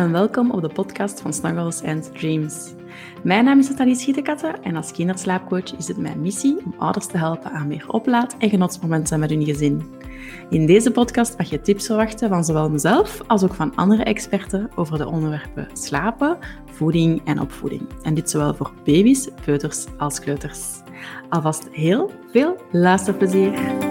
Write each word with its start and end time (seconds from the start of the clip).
en 0.00 0.12
welkom 0.12 0.50
op 0.50 0.60
de 0.60 0.68
podcast 0.68 1.20
van 1.20 1.32
Snuggles 1.32 1.82
and 1.82 2.14
Dreams. 2.18 2.72
Mijn 3.22 3.44
naam 3.44 3.58
is 3.58 3.68
Nathalie 3.68 3.94
Schietenkatten 3.94 4.62
en 4.62 4.76
als 4.76 4.92
kinderslaapcoach 4.92 5.76
is 5.76 5.88
het 5.88 5.96
mijn 5.96 6.22
missie 6.22 6.56
om 6.64 6.74
ouders 6.78 7.06
te 7.06 7.18
helpen 7.18 7.50
aan 7.50 7.68
meer 7.68 7.84
oplaad- 7.88 8.36
en 8.38 8.48
genotsmomenten 8.48 9.20
met 9.20 9.30
hun 9.30 9.44
gezin. 9.44 9.82
In 10.50 10.66
deze 10.66 10.90
podcast 10.90 11.38
mag 11.38 11.50
je 11.50 11.60
tips 11.60 11.86
verwachten 11.86 12.28
van 12.28 12.44
zowel 12.44 12.70
mezelf 12.70 13.20
als 13.26 13.44
ook 13.44 13.54
van 13.54 13.74
andere 13.74 14.02
experten 14.02 14.70
over 14.74 14.98
de 14.98 15.08
onderwerpen 15.08 15.68
slapen, 15.72 16.38
voeding 16.64 17.20
en 17.24 17.40
opvoeding. 17.40 17.82
En 18.02 18.14
dit 18.14 18.30
zowel 18.30 18.54
voor 18.54 18.72
baby's, 18.84 19.28
peuters 19.44 19.86
als 19.98 20.20
kleuters. 20.20 20.66
Alvast 21.28 21.68
heel 21.72 22.10
veel 22.32 22.56
luisterplezier! 22.70 23.89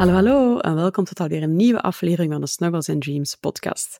Hallo, 0.00 0.14
hallo 0.14 0.58
en 0.58 0.74
welkom 0.74 1.04
tot 1.04 1.20
alweer 1.20 1.42
een 1.42 1.56
nieuwe 1.56 1.80
aflevering 1.80 2.32
van 2.32 2.40
de 2.40 2.46
Snuggles 2.46 2.88
and 2.88 3.02
Dreams 3.02 3.34
podcast. 3.34 3.98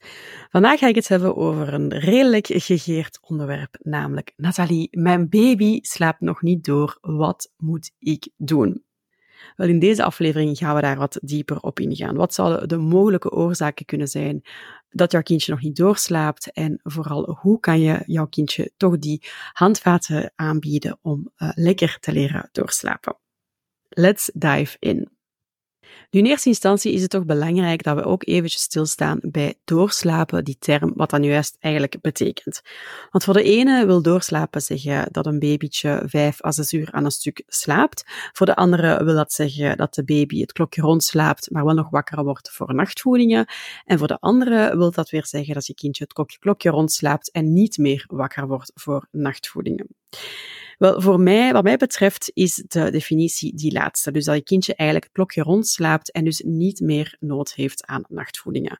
Vandaag 0.51 0.79
ga 0.79 0.87
ik 0.87 0.95
het 0.95 1.09
hebben 1.09 1.37
over 1.37 1.75
een 1.75 1.99
redelijk 1.99 2.47
gegeerd 2.47 3.19
onderwerp, 3.23 3.77
namelijk 3.83 4.33
Nathalie, 4.37 4.89
mijn 4.91 5.29
baby 5.29 5.79
slaapt 5.83 6.21
nog 6.21 6.43
niet 6.43 6.65
door, 6.65 6.99
wat 7.01 7.53
moet 7.57 7.91
ik 7.99 8.29
doen? 8.37 8.85
Wel, 9.57 9.69
in 9.69 9.79
deze 9.79 10.05
aflevering 10.05 10.59
gaan 10.59 10.75
we 10.75 10.81
daar 10.81 10.97
wat 10.97 11.19
dieper 11.23 11.61
op 11.61 11.81
ingaan. 11.81 12.17
Wat 12.17 12.35
zouden 12.35 12.69
de 12.69 12.77
mogelijke 12.77 13.31
oorzaken 13.31 13.85
kunnen 13.85 14.09
zijn 14.09 14.43
dat 14.91 15.13
jouw 15.13 15.23
kindje 15.23 15.53
nog 15.53 15.63
niet 15.63 15.77
doorslaapt? 15.77 16.53
En 16.53 16.81
vooral, 16.83 17.39
hoe 17.41 17.61
kan 17.61 17.81
je 17.81 18.03
jouw 18.07 18.27
kindje 18.27 18.73
toch 18.77 18.99
die 18.99 19.23
handvaten 19.53 20.33
aanbieden 20.35 20.99
om 21.03 21.33
uh, 21.39 21.51
lekker 21.55 21.97
te 22.01 22.13
leren 22.13 22.49
doorslapen? 22.53 23.17
Let's 23.89 24.31
dive 24.35 24.77
in. 24.79 25.19
Nu, 26.11 26.21
in 26.21 26.27
eerste 26.27 26.49
instantie 26.49 26.93
is 26.93 27.03
het 27.03 27.11
toch 27.11 27.25
belangrijk 27.25 27.83
dat 27.83 27.97
we 27.97 28.05
ook 28.05 28.27
eventjes 28.27 28.63
stilstaan 28.63 29.19
bij 29.23 29.55
doorslapen, 29.65 30.45
die 30.45 30.57
term, 30.59 30.93
wat 30.95 31.11
dat 31.11 31.21
nu 31.21 31.29
juist 31.29 31.57
eigenlijk 31.61 32.01
betekent. 32.01 32.61
Want 33.11 33.25
voor 33.25 33.35
de 33.35 33.43
ene 33.43 33.87
wil 33.87 34.03
doorslapen 34.03 34.61
zeggen 34.61 35.13
dat 35.13 35.27
een 35.27 35.39
babytje 35.39 36.03
vijf 36.07 36.45
à 36.45 36.51
zes 36.51 36.73
uur 36.73 36.93
aan 36.93 37.05
een 37.05 37.11
stuk 37.11 37.43
slaapt. 37.47 38.05
Voor 38.33 38.47
de 38.47 38.57
andere 38.57 39.05
wil 39.05 39.15
dat 39.15 39.33
zeggen 39.33 39.77
dat 39.77 39.95
de 39.95 40.05
baby 40.05 40.41
het 40.41 40.53
klokje 40.53 40.83
rondslaapt, 40.83 41.51
maar 41.51 41.65
wel 41.65 41.75
nog 41.75 41.91
wakker 41.91 42.25
wordt 42.25 42.51
voor 42.51 42.75
nachtvoedingen. 42.75 43.47
En 43.85 43.99
voor 43.99 44.09
de 44.09 44.19
andere 44.19 44.77
wil 44.77 44.91
dat 44.91 45.11
weer 45.11 45.27
zeggen 45.27 45.55
dat 45.55 45.67
je 45.67 45.75
kindje 45.75 46.05
het 46.05 46.13
klokje, 46.13 46.39
klokje 46.39 46.71
rondslaapt 46.71 47.31
en 47.31 47.53
niet 47.53 47.79
meer 47.79 48.05
wakker 48.07 48.47
wordt 48.47 48.73
voor 48.75 49.07
nachtvoedingen. 49.11 49.87
Wel, 50.81 51.01
voor 51.01 51.21
mij, 51.21 51.53
wat 51.53 51.63
mij 51.63 51.77
betreft, 51.77 52.31
is 52.35 52.55
de 52.55 52.91
definitie 52.91 53.55
die 53.57 53.73
laatste. 53.73 54.13
Dus 54.13 54.25
dat 54.25 54.35
je 54.35 54.43
kindje 54.43 54.75
eigenlijk 54.75 55.05
het 55.05 55.17
klokje 55.17 55.43
rondslaapt 55.43 56.13
en 56.13 56.25
dus 56.25 56.43
niet 56.47 56.81
meer 56.81 57.17
nood 57.19 57.55
heeft 57.55 57.87
aan 57.87 58.05
nachtvoedingen. 58.09 58.79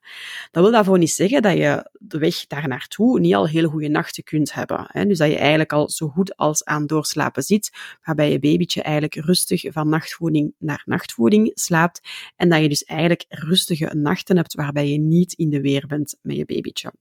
Dat 0.51 0.63
wil 0.63 0.71
daarvoor 0.71 0.97
niet 0.97 1.11
zeggen 1.11 1.41
dat 1.41 1.57
je 1.57 1.89
de 1.99 2.17
weg 2.17 2.47
daar 2.47 2.67
naartoe 2.67 3.19
niet 3.19 3.35
al 3.35 3.47
hele 3.47 3.67
goede 3.67 3.87
nachten 3.87 4.23
kunt 4.23 4.53
hebben. 4.53 4.85
Hè? 4.87 5.05
Dus 5.05 5.17
dat 5.17 5.29
je 5.29 5.37
eigenlijk 5.37 5.73
al 5.73 5.89
zo 5.89 6.07
goed 6.07 6.35
als 6.37 6.63
aan 6.63 6.87
doorslapen 6.87 7.43
zit, 7.43 7.71
waarbij 8.03 8.31
je 8.31 8.39
babytje 8.39 8.81
eigenlijk 8.81 9.15
rustig 9.15 9.63
van 9.71 9.89
nachtvoeding 9.89 10.53
naar 10.57 10.81
nachtvoeding 10.85 11.51
slaapt 11.53 12.01
en 12.35 12.49
dat 12.49 12.61
je 12.61 12.69
dus 12.69 12.83
eigenlijk 12.83 13.25
rustige 13.29 13.95
nachten 13.95 14.37
hebt 14.37 14.53
waarbij 14.53 14.89
je 14.89 14.99
niet 14.99 15.33
in 15.33 15.49
de 15.49 15.61
weer 15.61 15.87
bent 15.87 16.17
met 16.21 16.35
je 16.35 16.45
babytje. 16.45 16.91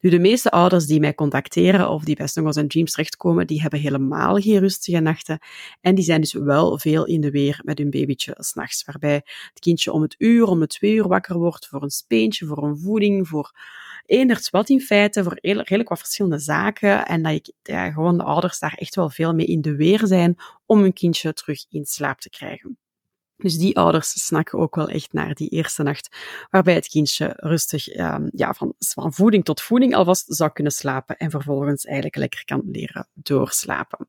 Nu, 0.00 0.10
de 0.10 0.18
meeste 0.18 0.50
ouders 0.50 0.86
die 0.86 1.00
mij 1.00 1.14
contacteren 1.14 1.88
of 1.90 2.04
die 2.04 2.16
bij 2.16 2.26
Snuggles 2.26 2.56
and 2.56 2.70
Dreams 2.70 2.92
terechtkomen, 2.92 3.46
die 3.46 3.60
hebben 3.60 3.80
helemaal 3.80 4.36
geen 4.36 4.58
rustige 4.58 5.00
nachten. 5.00 5.38
En 5.80 5.94
die 5.94 6.04
zijn 6.04 6.20
dus 6.20 6.32
wel 6.32 6.78
veel 6.78 7.06
in 7.06 7.20
de 7.20 7.30
weer 7.30 7.60
met 7.64 7.78
hun 7.78 7.90
babytje 7.90 8.34
s'nachts. 8.38 8.84
Waarbij 8.84 9.22
het 9.48 9.58
kindje 9.60 9.92
om 9.92 10.02
het 10.02 10.14
uur, 10.18 10.44
om 10.46 10.60
het 10.60 10.70
twee 10.70 10.94
uur 10.94 11.08
wakker 11.08 11.38
wordt 11.38 11.66
voor 11.66 11.82
een 11.82 11.90
speentje, 11.90 12.46
voor 12.46 12.62
een 12.64 12.78
voeding, 12.78 13.28
voor 13.28 13.52
eenders 14.06 14.50
wat 14.50 14.68
in 14.68 14.80
feite, 14.80 15.22
voor 15.22 15.38
redelijk 15.40 15.88
wat 15.88 15.98
verschillende 15.98 16.38
zaken. 16.38 17.06
En 17.06 17.22
dat 17.22 17.46
je, 17.46 17.54
ja, 17.62 17.90
gewoon 17.90 18.16
de 18.16 18.24
ouders 18.24 18.58
daar 18.58 18.74
echt 18.74 18.94
wel 18.94 19.10
veel 19.10 19.34
mee 19.34 19.46
in 19.46 19.60
de 19.60 19.76
weer 19.76 20.06
zijn 20.06 20.36
om 20.66 20.80
hun 20.80 20.92
kindje 20.92 21.32
terug 21.32 21.64
in 21.68 21.84
slaap 21.84 22.20
te 22.20 22.30
krijgen. 22.30 22.78
Dus 23.38 23.56
die 23.56 23.76
ouders 23.76 24.26
snakken 24.26 24.58
ook 24.58 24.74
wel 24.74 24.88
echt 24.88 25.12
naar 25.12 25.34
die 25.34 25.48
eerste 25.48 25.82
nacht, 25.82 26.16
waarbij 26.50 26.74
het 26.74 26.88
kindje 26.88 27.32
rustig 27.36 27.96
um, 27.96 28.28
ja, 28.32 28.52
van, 28.54 28.74
van 28.78 29.12
voeding 29.12 29.44
tot 29.44 29.60
voeding 29.60 29.94
alvast 29.94 30.24
zou 30.28 30.50
kunnen 30.50 30.72
slapen 30.72 31.16
en 31.16 31.30
vervolgens 31.30 31.84
eigenlijk 31.84 32.16
lekker 32.16 32.44
kan 32.44 32.62
leren 32.64 33.08
doorslapen. 33.14 34.08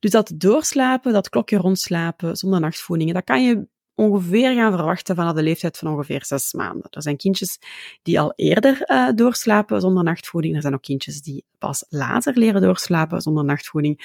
Dus 0.00 0.10
dat 0.10 0.32
doorslapen, 0.34 1.12
dat 1.12 1.28
klokje 1.28 1.56
rondslapen 1.56 2.36
zonder 2.36 2.60
nachtvoedingen, 2.60 3.14
dat 3.14 3.24
kan 3.24 3.44
je 3.44 3.66
ongeveer 3.94 4.54
gaan 4.54 4.72
verwachten 4.72 5.14
vanaf 5.14 5.34
de 5.34 5.42
leeftijd 5.42 5.78
van 5.78 5.92
ongeveer 5.92 6.24
zes 6.24 6.52
maanden. 6.52 6.90
Er 6.90 7.02
zijn 7.02 7.16
kindjes 7.16 7.58
die 8.02 8.20
al 8.20 8.32
eerder 8.36 8.90
uh, 8.90 9.08
doorslapen 9.14 9.80
zonder 9.80 10.04
nachtvoeding. 10.04 10.54
Er 10.54 10.60
zijn 10.60 10.74
ook 10.74 10.82
kindjes 10.82 11.22
die 11.22 11.44
pas 11.64 11.84
later 11.88 12.38
leren 12.38 12.60
doorslapen 12.60 13.20
zonder 13.20 13.44
nachtvoeding. 13.44 13.96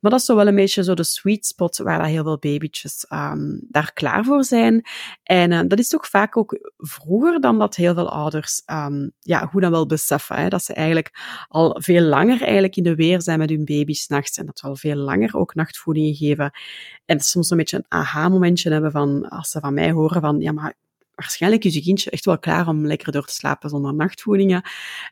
Maar 0.00 0.10
dat 0.10 0.20
is 0.20 0.26
zo 0.26 0.36
wel 0.36 0.46
een 0.46 0.54
beetje 0.54 0.84
zo 0.84 0.94
de 0.94 1.04
sweet 1.04 1.46
spot 1.46 1.76
waar 1.76 2.04
heel 2.04 2.22
veel 2.22 2.38
babytjes 2.38 3.06
um, 3.12 3.66
daar 3.68 3.92
klaar 3.92 4.24
voor 4.24 4.44
zijn. 4.44 4.86
En 5.22 5.50
uh, 5.50 5.60
dat 5.68 5.78
is 5.78 5.88
toch 5.88 6.06
vaak 6.08 6.36
ook 6.36 6.72
vroeger 6.76 7.40
dan 7.40 7.58
dat 7.58 7.76
heel 7.76 7.94
veel 7.94 8.10
ouders 8.10 8.62
um, 8.66 9.12
ja, 9.20 9.48
hoe 9.52 9.60
dan 9.60 9.70
wel 9.70 9.86
beseffen. 9.86 10.36
Hè, 10.36 10.48
dat 10.48 10.62
ze 10.62 10.74
eigenlijk 10.74 11.10
al 11.48 11.80
veel 11.82 12.02
langer 12.02 12.42
eigenlijk 12.42 12.76
in 12.76 12.82
de 12.82 12.94
weer 12.94 13.22
zijn 13.22 13.38
met 13.38 13.50
hun 13.50 13.64
baby's 13.64 14.06
nachts 14.06 14.38
en 14.38 14.46
dat 14.46 14.58
ze 14.58 14.66
al 14.66 14.76
veel 14.76 14.96
langer 14.96 15.36
ook 15.36 15.54
nachtvoedingen 15.54 16.14
geven. 16.14 16.50
En 17.04 17.20
soms 17.20 17.50
een 17.50 17.56
beetje 17.56 17.76
een 17.76 17.84
aha-momentje 17.88 18.70
hebben 18.70 18.90
van 18.90 19.28
als 19.28 19.50
ze 19.50 19.60
van 19.60 19.74
mij 19.74 19.90
horen 19.90 20.20
van, 20.20 20.40
ja, 20.40 20.52
maar 20.52 20.74
waarschijnlijk 21.16 21.64
is 21.64 21.74
je 21.74 21.82
kindje 21.82 22.10
echt 22.10 22.24
wel 22.24 22.38
klaar 22.38 22.68
om 22.68 22.86
lekker 22.86 23.12
door 23.12 23.26
te 23.26 23.34
slapen 23.34 23.70
zonder 23.70 23.94
nachtvoedingen. 23.94 24.62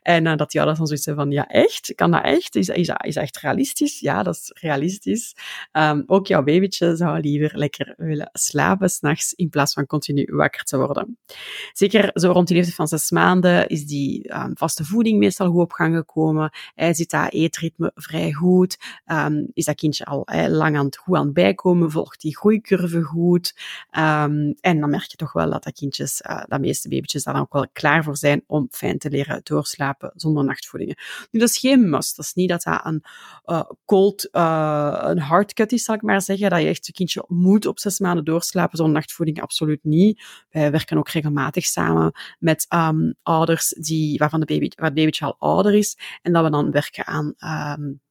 En 0.01 0.25
uh, 0.25 0.35
dat 0.35 0.51
die 0.51 0.59
ouders 0.59 0.77
dan 0.77 0.87
zoiets 0.87 1.05
hebben 1.05 1.23
van, 1.23 1.33
ja, 1.33 1.47
echt? 1.47 1.91
Kan 1.95 2.11
dat 2.11 2.23
echt? 2.23 2.55
Is, 2.55 2.69
is, 2.69 2.87
dat, 2.87 3.05
is 3.05 3.15
echt 3.15 3.37
realistisch? 3.37 3.99
Ja, 3.99 4.23
dat 4.23 4.35
is 4.35 4.51
realistisch. 4.61 5.35
Um, 5.71 6.03
ook 6.05 6.27
jouw 6.27 6.43
babytje 6.43 6.95
zou 6.95 7.19
liever 7.19 7.57
lekker 7.57 7.93
willen 7.97 8.29
slapen 8.33 8.89
s'nachts 8.89 9.33
in 9.33 9.49
plaats 9.49 9.73
van 9.73 9.85
continu 9.85 10.27
wakker 10.31 10.63
te 10.63 10.77
worden. 10.77 11.17
Zeker 11.73 12.09
zo 12.13 12.31
rond 12.31 12.47
de 12.47 12.53
leeftijd 12.53 12.75
van 12.75 12.87
zes 12.87 13.11
maanden 13.11 13.67
is 13.67 13.85
die 13.85 14.33
um, 14.33 14.57
vaste 14.57 14.85
voeding 14.85 15.19
meestal 15.19 15.51
goed 15.51 15.61
op 15.61 15.71
gang 15.71 15.95
gekomen. 15.95 16.51
Hij 16.75 16.93
zit 16.93 17.09
dat 17.09 17.31
eetritme 17.31 17.91
vrij 17.95 18.31
goed. 18.31 18.77
Um, 19.11 19.47
is 19.53 19.65
dat 19.65 19.75
kindje 19.75 20.05
al 20.05 20.27
lang 20.47 20.77
aan 20.77 20.85
het, 20.85 20.97
goed 20.97 21.15
aan 21.15 21.25
het 21.25 21.33
bijkomen? 21.33 21.91
Volgt 21.91 22.21
die 22.21 22.37
groeicurve 22.37 23.01
goed? 23.01 23.53
en 23.89 24.79
dan 24.79 24.89
merk 24.89 25.03
je 25.03 25.17
toch 25.17 25.33
wel 25.33 25.49
dat 25.49 25.63
dat 25.63 25.73
kindje 25.73 25.94
babytjes, 25.95 26.21
uh, 26.29 26.43
dat 26.47 26.59
meeste 26.59 26.89
babytjes 26.89 27.23
daar 27.23 27.39
ook 27.39 27.53
wel 27.53 27.67
klaar 27.73 28.03
voor 28.03 28.17
zijn 28.17 28.43
om 28.47 28.67
fijn 28.71 28.97
te 28.97 29.09
leren 29.09 29.41
doorslapen 29.43 30.11
zonder 30.15 30.43
nachtvoedingen. 30.43 30.95
Nu, 31.31 31.39
dat 31.39 31.49
is 31.49 31.57
geen 31.57 31.89
must. 31.89 32.15
Dat 32.15 32.25
is 32.25 32.33
niet 32.33 32.49
dat 32.49 32.63
dat 32.63 32.81
een 32.83 33.03
uh, 33.45 33.63
cold, 33.85 34.29
uh, 34.31 34.97
een 35.01 35.19
hardcut 35.19 35.71
is, 35.71 35.83
zal 35.83 35.95
ik 35.95 36.01
maar 36.01 36.21
zeggen. 36.21 36.49
Dat 36.49 36.61
je 36.61 36.67
echt 36.67 36.85
je 36.85 36.93
kindje 36.93 37.25
moet 37.27 37.65
op 37.65 37.79
zes 37.79 37.99
maanden 37.99 38.25
doorslapen 38.25 38.77
zonder 38.77 38.95
nachtvoeding. 38.95 39.41
Absoluut 39.41 39.83
niet. 39.83 40.23
Wij 40.49 40.71
werken 40.71 40.97
ook 40.97 41.09
regelmatig 41.09 41.65
samen 41.65 42.11
met 42.39 42.65
um, 42.69 43.15
ouders 43.23 43.69
die, 43.69 44.17
waarvan 44.17 44.39
de 44.39 44.45
baby, 44.45 44.69
waar 44.75 44.85
het 44.85 44.95
babytje 44.95 45.25
al 45.25 45.35
ouder 45.39 45.73
is. 45.73 45.97
En 46.21 46.33
dat 46.33 46.43
we 46.43 46.49
dan 46.49 46.71
werken 46.71 47.05
aan 47.05 47.33
um, 47.79 48.03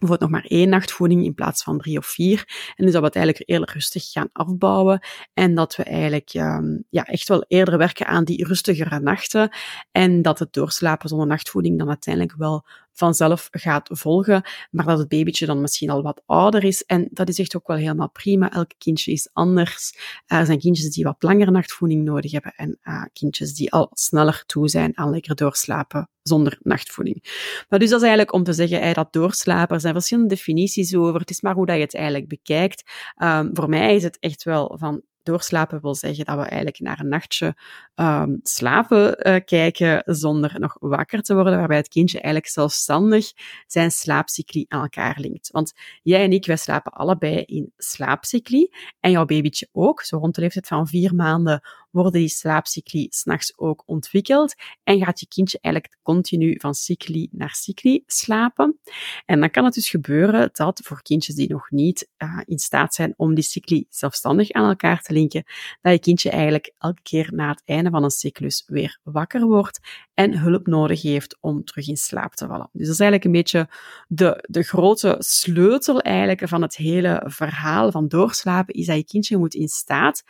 bijvoorbeeld 0.00 0.30
nog 0.30 0.40
maar 0.40 0.50
één 0.50 0.68
nachtvoeding 0.68 1.24
in 1.24 1.34
plaats 1.34 1.62
van 1.62 1.78
drie 1.78 1.98
of 1.98 2.06
vier. 2.06 2.44
En 2.76 2.84
dus 2.84 2.92
dat 2.92 3.00
we 3.00 3.06
het 3.06 3.16
eigenlijk 3.16 3.50
eerder 3.50 3.72
rustig 3.72 4.10
gaan 4.10 4.28
afbouwen 4.32 5.00
en 5.34 5.54
dat 5.54 5.76
we 5.76 5.82
eigenlijk 5.82 6.34
um, 6.34 6.84
ja, 6.90 7.04
echt 7.04 7.28
wel 7.28 7.44
eerder 7.48 7.78
werken 7.78 8.06
aan 8.06 8.24
die 8.24 8.46
rustigere 8.46 9.00
nachten 9.00 9.50
en 9.92 10.22
dat 10.22 10.38
het 10.38 10.52
doorslapen 10.52 11.08
zonder 11.08 11.26
nachtvoeding 11.26 11.78
dan 11.78 11.88
uiteindelijk 11.88 12.36
wel 12.38 12.66
vanzelf 12.92 13.48
gaat 13.50 13.88
volgen, 13.92 14.42
maar 14.70 14.84
dat 14.84 14.98
het 14.98 15.08
babytje 15.08 15.46
dan 15.46 15.60
misschien 15.60 15.90
al 15.90 16.02
wat 16.02 16.22
ouder 16.26 16.64
is. 16.64 16.84
En 16.84 17.08
dat 17.10 17.28
is 17.28 17.38
echt 17.38 17.56
ook 17.56 17.66
wel 17.66 17.76
helemaal 17.76 18.10
prima. 18.10 18.52
Elk 18.52 18.70
kindje 18.78 19.12
is 19.12 19.28
anders. 19.32 19.94
Er 20.26 20.46
zijn 20.46 20.58
kindjes 20.58 20.90
die 20.90 21.04
wat 21.04 21.22
langer 21.22 21.52
nachtvoeding 21.52 22.04
nodig 22.04 22.32
hebben 22.32 22.52
en 22.56 22.78
uh, 22.82 23.04
kindjes 23.12 23.54
die 23.54 23.72
al 23.72 23.90
sneller 23.92 24.42
toe 24.46 24.68
zijn 24.68 24.98
aan 24.98 25.10
lekker 25.10 25.34
doorslapen 25.34 26.08
zonder 26.22 26.58
nachtvoeding. 26.62 27.24
Maar 27.68 27.78
dus 27.78 27.88
dat 27.90 28.00
is 28.00 28.06
eigenlijk 28.06 28.32
om 28.32 28.44
te 28.44 28.52
zeggen, 28.52 28.80
hey, 28.80 28.92
dat 28.92 29.12
doorslapen, 29.12 29.74
er 29.74 29.80
zijn 29.80 29.94
verschillende 29.94 30.34
definities 30.34 30.94
over. 30.94 31.20
Het 31.20 31.30
is 31.30 31.40
maar 31.40 31.54
hoe 31.54 31.66
dat 31.66 31.76
je 31.76 31.82
het 31.82 31.94
eigenlijk 31.94 32.28
bekijkt. 32.28 32.90
Um, 33.22 33.50
voor 33.52 33.68
mij 33.68 33.94
is 33.94 34.02
het 34.02 34.18
echt 34.18 34.42
wel 34.42 34.76
van 34.78 35.02
doorslapen 35.22 35.80
wil 35.80 35.94
zeggen 35.94 36.24
dat 36.24 36.36
we 36.36 36.42
eigenlijk 36.42 36.80
naar 36.80 37.00
een 37.00 37.08
nachtje 37.08 37.56
um, 38.00 38.40
slapen 38.42 39.28
uh, 39.28 39.36
kijken 39.44 40.02
zonder 40.04 40.60
nog 40.60 40.76
wakker 40.78 41.22
te 41.22 41.34
worden, 41.34 41.58
waarbij 41.58 41.76
het 41.76 41.88
kindje 41.88 42.20
eigenlijk 42.20 42.52
zelfstandig 42.52 43.32
zijn 43.66 43.90
slaapcycli 43.90 44.64
aan 44.68 44.82
elkaar 44.82 45.16
linkt. 45.20 45.50
Want 45.50 45.72
jij 46.02 46.24
en 46.24 46.32
ik, 46.32 46.46
wij 46.46 46.56
slapen 46.56 46.92
allebei 46.92 47.36
in 47.36 47.72
slaapcycli 47.76 48.70
en 49.00 49.10
jouw 49.10 49.24
babytje 49.24 49.68
ook. 49.72 50.02
Zo 50.02 50.18
rond 50.18 50.34
de 50.34 50.40
leeftijd 50.40 50.66
van 50.66 50.86
vier 50.86 51.14
maanden 51.14 51.62
worden 51.90 52.12
die 52.12 52.28
slaapcycli 52.28 53.06
s'nachts 53.10 53.58
ook 53.58 53.82
ontwikkeld 53.86 54.54
en 54.82 55.04
gaat 55.04 55.20
je 55.20 55.26
kindje 55.28 55.58
eigenlijk 55.62 55.96
continu 56.02 56.54
van 56.60 56.74
cycli 56.74 57.28
naar 57.30 57.54
cycli 57.54 58.02
slapen. 58.06 58.80
En 59.26 59.40
dan 59.40 59.50
kan 59.50 59.64
het 59.64 59.74
dus 59.74 59.88
gebeuren 59.88 60.50
dat 60.52 60.80
voor 60.84 61.02
kindjes 61.02 61.34
die 61.34 61.48
nog 61.48 61.70
niet 61.70 62.08
uh, 62.18 62.40
in 62.44 62.58
staat 62.58 62.94
zijn 62.94 63.14
om 63.16 63.34
die 63.34 63.44
cycli 63.44 63.86
zelfstandig 63.88 64.50
aan 64.50 64.68
elkaar 64.68 65.02
te 65.02 65.12
linken, 65.12 65.44
dat 65.80 65.92
je 65.92 65.98
kindje 65.98 66.30
eigenlijk 66.30 66.72
elke 66.78 67.02
keer 67.02 67.30
na 67.34 67.48
het 67.48 67.62
einde 67.64 67.89
van 67.90 68.04
een 68.04 68.10
cyclus 68.10 68.64
weer 68.66 68.98
wakker 69.02 69.46
wordt 69.46 69.80
en 70.20 70.38
hulp 70.38 70.66
nodig 70.66 71.02
heeft 71.02 71.36
om 71.40 71.64
terug 71.64 71.88
in 71.88 71.96
slaap 71.96 72.34
te 72.34 72.46
vallen. 72.46 72.68
Dus 72.72 72.86
dat 72.86 72.94
is 72.94 73.00
eigenlijk 73.00 73.24
een 73.24 73.32
beetje 73.32 73.68
de, 74.08 74.44
de 74.48 74.62
grote 74.62 75.16
sleutel 75.18 76.00
eigenlijk 76.00 76.48
van 76.48 76.62
het 76.62 76.76
hele 76.76 77.22
verhaal 77.24 77.90
van 77.90 78.08
doorslapen, 78.08 78.74
is 78.74 78.86
dat 78.86 78.96
je 78.96 79.04
kindje 79.04 79.36
moet 79.36 79.54
in 79.54 79.68
staat 79.68 80.22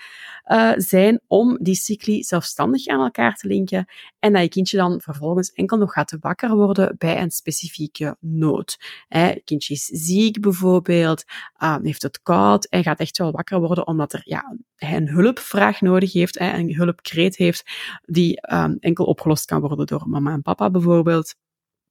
uh, 0.46 0.72
zijn 0.76 1.20
om 1.26 1.58
die 1.60 1.75
cycli 1.75 2.22
zelfstandig 2.22 2.87
aan 2.87 3.00
elkaar 3.00 3.34
te 3.34 3.46
linken 3.46 3.87
en 4.19 4.32
dat 4.32 4.42
je 4.42 4.48
kindje 4.48 4.76
dan 4.76 5.00
vervolgens 5.00 5.52
enkel 5.52 5.76
nog 5.76 5.93
gaat 5.93 6.16
wakker 6.20 6.56
worden 6.56 6.94
bij 6.98 7.20
een 7.22 7.31
specifieke 7.31 8.16
nood. 8.20 8.78
Hè, 9.08 9.34
kindje 9.44 9.75
is 9.75 9.84
ziek 9.84 10.40
bijvoorbeeld, 10.40 11.25
uh, 11.58 11.76
heeft 11.82 12.02
het 12.02 12.22
koud 12.22 12.64
en 12.64 12.82
gaat 12.82 13.00
echt 13.00 13.19
wel 13.19 13.32
wakker 13.32 13.60
worden 13.60 13.86
omdat 13.86 14.12
er 14.12 14.22
ja, 14.25 14.56
hij 14.76 14.96
een 14.96 15.08
hulpvraag 15.08 15.81
nodig 15.81 16.12
heeft, 16.12 16.38
hè, 16.38 16.58
een 16.58 16.75
hulpkreet 16.75 17.36
heeft 17.36 17.70
die 18.04 18.54
um, 18.54 18.76
enkel 18.81 19.04
opgelost 19.04 19.44
kan 19.44 19.60
worden 19.60 19.78
door 19.88 20.09
mama 20.09 20.32
en 20.32 20.43
papa 20.43 20.71
bijvoorbeeld. 20.71 21.35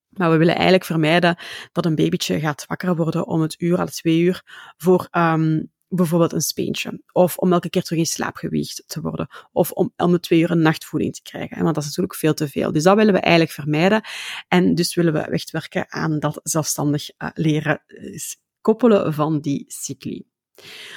Maar 0.09 0.31
we 0.31 0.37
willen 0.37 0.53
eigenlijk 0.53 0.85
vermijden 0.85 1.37
dat 1.71 1.85
een 1.85 1.95
babytje 1.95 2.39
gaat 2.39 2.65
wakker 2.67 2.95
worden 2.95 3.27
om 3.27 3.41
het 3.41 3.55
uur, 3.61 3.79
al 3.79 3.87
twee 3.87 4.19
uur, 4.19 4.43
voor 4.77 5.07
um, 5.11 5.71
bijvoorbeeld 5.89 6.33
een 6.33 6.41
speentje. 6.41 7.01
Of 7.11 7.37
om 7.37 7.53
elke 7.53 7.69
keer 7.69 7.83
terug 7.83 7.99
in 7.99 8.05
slaap 8.05 8.35
gewiegd 8.35 8.83
te 8.87 9.01
worden. 9.01 9.27
Of 9.51 9.71
om 9.71 9.93
om 9.97 10.11
de 10.11 10.19
twee 10.19 10.39
uur 10.39 10.51
een 10.51 10.61
nachtvoeding 10.61 11.13
te 11.13 11.21
krijgen. 11.21 11.63
Want 11.63 11.75
dat 11.75 11.83
is 11.83 11.89
natuurlijk 11.89 12.15
veel 12.15 12.33
te 12.33 12.47
veel. 12.47 12.71
Dus 12.71 12.83
dat 12.83 12.95
willen 12.95 13.13
we 13.13 13.19
eigenlijk 13.19 13.53
vermijden. 13.53 14.01
En 14.47 14.75
dus 14.75 14.95
willen 14.95 15.13
we 15.13 15.19
echt 15.19 15.51
werken 15.51 15.91
aan 15.91 16.19
dat 16.19 16.39
zelfstandig 16.43 17.09
uh, 17.17 17.29
leren 17.33 17.81
uh, 17.87 18.19
koppelen 18.61 19.13
van 19.13 19.39
die 19.39 19.65
cycli. 19.67 20.28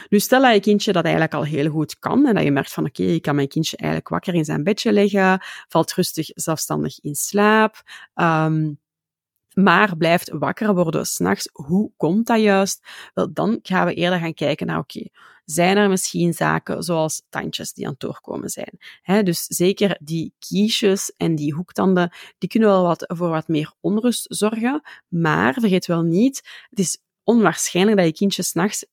Nu, 0.08 0.20
stel 0.20 0.42
dat 0.42 0.54
je 0.54 0.60
kindje 0.60 0.92
dat 0.92 1.04
eigenlijk 1.04 1.34
al 1.34 1.44
heel 1.44 1.70
goed 1.70 1.98
kan 1.98 2.26
en 2.26 2.34
dat 2.34 2.44
je 2.44 2.50
merkt 2.50 2.72
van 2.72 2.86
oké, 2.86 3.02
okay, 3.02 3.14
ik 3.14 3.22
kan 3.22 3.34
mijn 3.34 3.48
kindje 3.48 3.76
eigenlijk 3.76 4.10
wakker 4.10 4.34
in 4.34 4.44
zijn 4.44 4.64
bedje 4.64 4.92
leggen, 4.92 5.40
valt 5.68 5.92
rustig 5.92 6.30
zelfstandig 6.34 7.00
in 7.00 7.14
slaap, 7.14 7.82
um, 8.14 8.80
maar 9.54 9.96
blijft 9.96 10.30
wakker 10.30 10.74
worden 10.74 11.06
s'nachts. 11.06 11.48
Hoe 11.52 11.90
komt 11.96 12.26
dat 12.26 12.40
juist? 12.40 12.86
Wel, 13.14 13.32
dan 13.32 13.58
gaan 13.62 13.86
we 13.86 13.94
eerder 13.94 14.18
gaan 14.18 14.34
kijken 14.34 14.66
naar 14.66 14.78
oké, 14.78 15.08
zijn 15.44 15.76
er 15.76 15.88
misschien 15.88 16.32
zaken 16.32 16.82
zoals 16.82 17.22
tandjes 17.28 17.72
die 17.72 17.84
aan 17.84 17.90
het 17.90 18.00
doorkomen 18.00 18.50
zijn. 18.50 18.78
Dus 19.24 19.44
zeker 19.44 19.98
die 20.00 20.34
kiesjes 20.38 21.12
en 21.16 21.34
die 21.34 21.54
hoektanden, 21.54 22.12
die 22.38 22.48
kunnen 22.48 22.68
wel 22.68 22.82
wat, 22.82 23.04
voor 23.06 23.28
wat 23.28 23.48
meer 23.48 23.72
onrust 23.80 24.26
zorgen. 24.28 24.82
Maar 25.08 25.54
vergeet 25.54 25.86
wel 25.86 26.02
niet, 26.02 26.66
het 26.70 26.78
is 26.78 26.98
onwaarschijnlijk 27.24 27.96
dat 27.96 28.06
je 28.06 28.12
kindje 28.12 28.42
s'nachts 28.42 28.86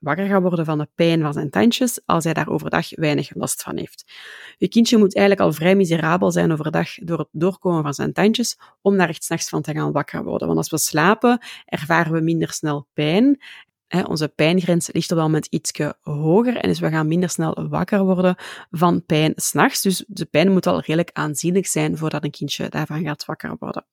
wakker 0.00 0.26
gaat 0.26 0.42
worden 0.42 0.64
van 0.64 0.78
de 0.78 0.88
pijn 0.94 1.20
van 1.20 1.32
zijn 1.32 1.50
tandjes 1.50 2.00
als 2.04 2.24
hij 2.24 2.32
daar 2.32 2.48
overdag 2.48 2.96
weinig 2.96 3.34
last 3.34 3.62
van 3.62 3.76
heeft. 3.76 4.12
Je 4.56 4.68
kindje 4.68 4.98
moet 4.98 5.16
eigenlijk 5.16 5.46
al 5.46 5.56
vrij 5.56 5.74
miserabel 5.74 6.30
zijn 6.30 6.52
overdag 6.52 6.94
door 6.94 7.18
het 7.18 7.28
doorkomen 7.30 7.82
van 7.82 7.94
zijn 7.94 8.12
tandjes 8.12 8.58
om 8.80 8.96
daar 8.96 9.08
echt 9.08 9.24
s'nachts 9.24 9.48
van 9.48 9.62
te 9.62 9.72
gaan 9.72 9.92
wakker 9.92 10.24
worden. 10.24 10.46
Want 10.46 10.58
als 10.58 10.70
we 10.70 10.78
slapen, 10.78 11.40
ervaren 11.64 12.12
we 12.12 12.20
minder 12.20 12.52
snel 12.52 12.86
pijn. 12.92 13.40
onze 14.06 14.28
pijngrens 14.28 14.92
ligt 14.92 15.10
op 15.10 15.16
dat 15.16 15.26
moment 15.26 15.46
iets 15.46 15.72
hoger 16.00 16.56
en 16.56 16.68
dus 16.68 16.80
we 16.80 16.88
gaan 16.88 17.08
minder 17.08 17.28
snel 17.28 17.68
wakker 17.68 18.04
worden 18.04 18.36
van 18.70 19.04
pijn 19.04 19.32
s'nachts. 19.36 19.82
Dus 19.82 20.04
de 20.06 20.24
pijn 20.24 20.52
moet 20.52 20.66
al 20.66 20.80
redelijk 20.80 21.10
aanzienlijk 21.12 21.66
zijn 21.66 21.96
voordat 21.96 22.24
een 22.24 22.30
kindje 22.30 22.68
daarvan 22.68 23.02
gaat 23.02 23.24
wakker 23.24 23.56
worden 23.58 23.84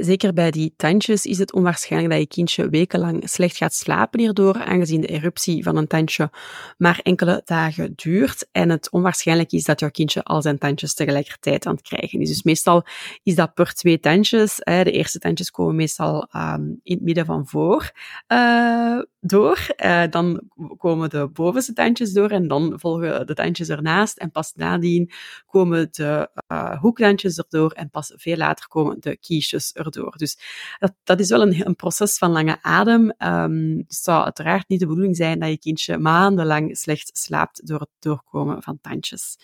zeker 0.00 0.32
bij 0.32 0.50
die 0.50 0.74
tandjes 0.76 1.24
is 1.24 1.38
het 1.38 1.52
onwaarschijnlijk 1.52 2.12
dat 2.12 2.20
je 2.20 2.26
kindje 2.26 2.68
wekenlang 2.68 3.28
slecht 3.28 3.56
gaat 3.56 3.74
slapen 3.74 4.20
hierdoor, 4.20 4.54
aangezien 4.54 5.00
de 5.00 5.06
eruptie 5.06 5.62
van 5.62 5.76
een 5.76 5.86
tandje 5.86 6.30
maar 6.78 7.00
enkele 7.02 7.42
dagen 7.44 7.92
duurt. 7.96 8.48
En 8.52 8.70
het 8.70 8.90
onwaarschijnlijk 8.90 9.52
is 9.52 9.64
dat 9.64 9.80
jouw 9.80 9.90
kindje 9.90 10.22
al 10.22 10.42
zijn 10.42 10.58
tandjes 10.58 10.94
tegelijkertijd 10.94 11.66
aan 11.66 11.74
het 11.74 11.82
krijgen 11.82 12.20
is. 12.20 12.28
Dus 12.28 12.42
meestal 12.42 12.84
is 13.22 13.34
dat 13.34 13.54
per 13.54 13.72
twee 13.72 14.00
tandjes. 14.00 14.56
de 14.56 14.90
eerste 14.90 15.18
tandjes 15.18 15.50
komen 15.50 15.74
meestal 15.74 16.28
um, 16.36 16.80
in 16.82 16.94
het 16.94 17.02
midden 17.02 17.26
van 17.26 17.46
voor 17.46 17.92
uh, 18.28 18.98
door. 19.24 19.66
Uh, 19.84 20.02
dan 20.10 20.42
komen 20.78 21.10
de 21.10 21.28
bovenste 21.32 21.72
tandjes 21.72 22.12
door 22.12 22.30
en 22.30 22.48
dan 22.48 22.72
volgen 22.76 23.26
de 23.26 23.34
tandjes 23.34 23.68
ernaast. 23.68 24.18
En 24.18 24.30
pas 24.30 24.52
nadien 24.54 25.10
komen 25.46 25.88
de 25.90 26.30
uh, 26.48 26.80
hoektandjes 26.80 27.38
erdoor 27.38 27.70
en 27.70 27.90
pas 27.90 28.12
veel 28.16 28.36
later 28.36 28.68
komen 28.68 28.96
de 29.00 29.16
kiesjes 29.16 29.72
erdoor. 29.72 30.16
Dus 30.16 30.38
dat, 30.78 30.94
dat 31.04 31.20
is 31.20 31.28
wel 31.28 31.42
een, 31.42 31.66
een 31.66 31.76
proces 31.76 32.18
van 32.18 32.30
lange 32.30 32.58
adem. 32.62 33.12
Um, 33.18 33.76
het 33.76 33.94
zou 33.94 34.24
uiteraard 34.24 34.68
niet 34.68 34.80
de 34.80 34.86
bedoeling 34.86 35.16
zijn 35.16 35.38
dat 35.38 35.48
je 35.48 35.58
kindje 35.58 35.98
maandenlang 35.98 36.76
slecht 36.76 37.10
slaapt 37.12 37.66
door 37.66 37.80
het 37.80 37.90
doorkomen 37.98 38.62
van 38.62 38.78
tandjes. 38.80 39.38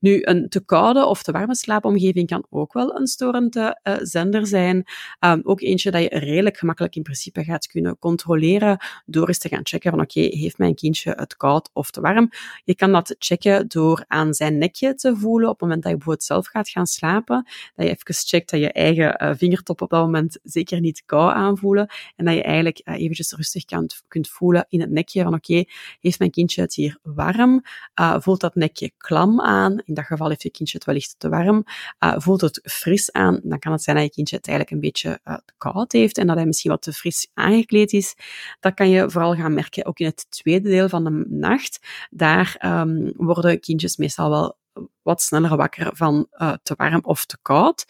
Nu, 0.00 0.20
een 0.22 0.48
te 0.48 0.64
koude 0.64 1.04
of 1.04 1.22
te 1.22 1.32
warme 1.32 1.54
slaapomgeving 1.54 2.28
kan 2.28 2.46
ook 2.50 2.72
wel 2.72 2.96
een 2.96 3.06
storende 3.06 3.80
uh, 3.82 3.94
zender 4.00 4.46
zijn. 4.46 4.84
Um, 5.20 5.40
ook 5.42 5.60
eentje 5.60 5.90
dat 5.90 6.02
je 6.02 6.08
redelijk 6.08 6.56
gemakkelijk 6.56 6.96
in 6.96 7.02
principe 7.02 7.44
gaat 7.44 7.66
kunnen 7.66 7.98
controleren 7.98 8.78
door 9.16 9.28
eens 9.28 9.38
te 9.38 9.48
gaan 9.48 9.66
checken 9.66 9.90
van 9.90 10.00
oké, 10.00 10.20
heeft 10.20 10.58
mijn 10.58 10.74
kindje 10.74 11.10
het 11.16 11.36
koud 11.36 11.70
of 11.72 11.90
te 11.90 12.00
warm? 12.00 12.30
Je 12.64 12.74
kan 12.74 12.92
dat 12.92 13.14
checken 13.18 13.68
door 13.68 14.04
aan 14.08 14.34
zijn 14.34 14.58
nekje 14.58 14.94
te 14.94 15.16
voelen 15.16 15.48
op 15.48 15.52
het 15.52 15.62
moment 15.62 15.82
dat 15.82 15.90
je 15.90 15.96
bijvoorbeeld 15.96 16.26
zelf 16.26 16.46
gaat 16.46 16.68
gaan 16.68 16.86
slapen. 16.86 17.46
Dat 17.74 17.86
je 17.86 17.92
even 17.92 18.14
checkt 18.14 18.50
dat 18.50 18.60
je 18.60 18.72
eigen 18.72 19.22
uh, 19.22 19.30
vingertop 19.36 19.80
op 19.80 19.90
dat 19.90 20.00
moment 20.00 20.38
zeker 20.42 20.80
niet 20.80 21.02
kou 21.06 21.32
aanvoelen 21.32 21.90
en 22.16 22.24
dat 22.24 22.34
je 22.34 22.42
eigenlijk 22.42 22.80
uh, 22.84 22.94
eventjes 22.94 23.32
rustig 23.32 23.64
kan, 23.64 23.90
kunt 24.08 24.28
voelen 24.28 24.66
in 24.68 24.80
het 24.80 24.90
nekje 24.90 25.22
van 25.22 25.34
oké, 25.34 25.64
heeft 26.00 26.18
mijn 26.18 26.30
kindje 26.30 26.60
het 26.60 26.74
hier 26.74 26.98
warm? 27.02 27.64
Uh, 28.00 28.16
voelt 28.18 28.40
dat 28.40 28.54
nekje 28.54 28.90
klam 28.96 29.40
aan? 29.40 29.82
In 29.84 29.94
dat 29.94 30.04
geval 30.04 30.28
heeft 30.28 30.42
je 30.42 30.50
kindje 30.50 30.76
het 30.76 30.86
wellicht 30.86 31.14
te 31.18 31.28
warm. 31.28 31.64
voelt 31.98 32.40
het 32.40 32.60
fris 32.62 33.12
aan? 33.12 33.40
Dan 33.42 33.58
kan 33.58 33.72
het 33.72 33.82
zijn 33.82 33.96
dat 33.96 34.04
je 34.04 34.10
kindje 34.10 34.36
het 34.36 34.48
eigenlijk 34.48 34.76
een 34.76 34.88
beetje 34.88 35.20
koud 35.58 35.92
heeft 35.92 36.18
en 36.18 36.26
dat 36.26 36.36
hij 36.36 36.46
misschien 36.46 36.70
wat 36.70 36.82
te 36.82 36.92
fris 36.92 37.28
aangekleed 37.34 37.92
is. 37.92 38.14
Dat 38.60 38.74
kan 38.74 38.88
je 38.88 39.05
vooral 39.10 39.34
gaan 39.34 39.54
merken 39.54 39.86
ook 39.86 39.98
in 39.98 40.06
het 40.06 40.26
tweede 40.28 40.68
deel 40.68 40.88
van 40.88 41.04
de 41.04 41.24
nacht. 41.28 41.86
Daar 42.10 42.58
um, 42.64 43.12
worden 43.16 43.60
kindjes 43.60 43.96
meestal 43.96 44.30
wel 44.30 44.56
wat 45.02 45.22
sneller 45.22 45.56
wakker 45.56 45.96
van 45.96 46.26
uh, 46.32 46.52
te 46.62 46.74
warm 46.76 47.00
of 47.02 47.26
te 47.26 47.38
koud. 47.42 47.86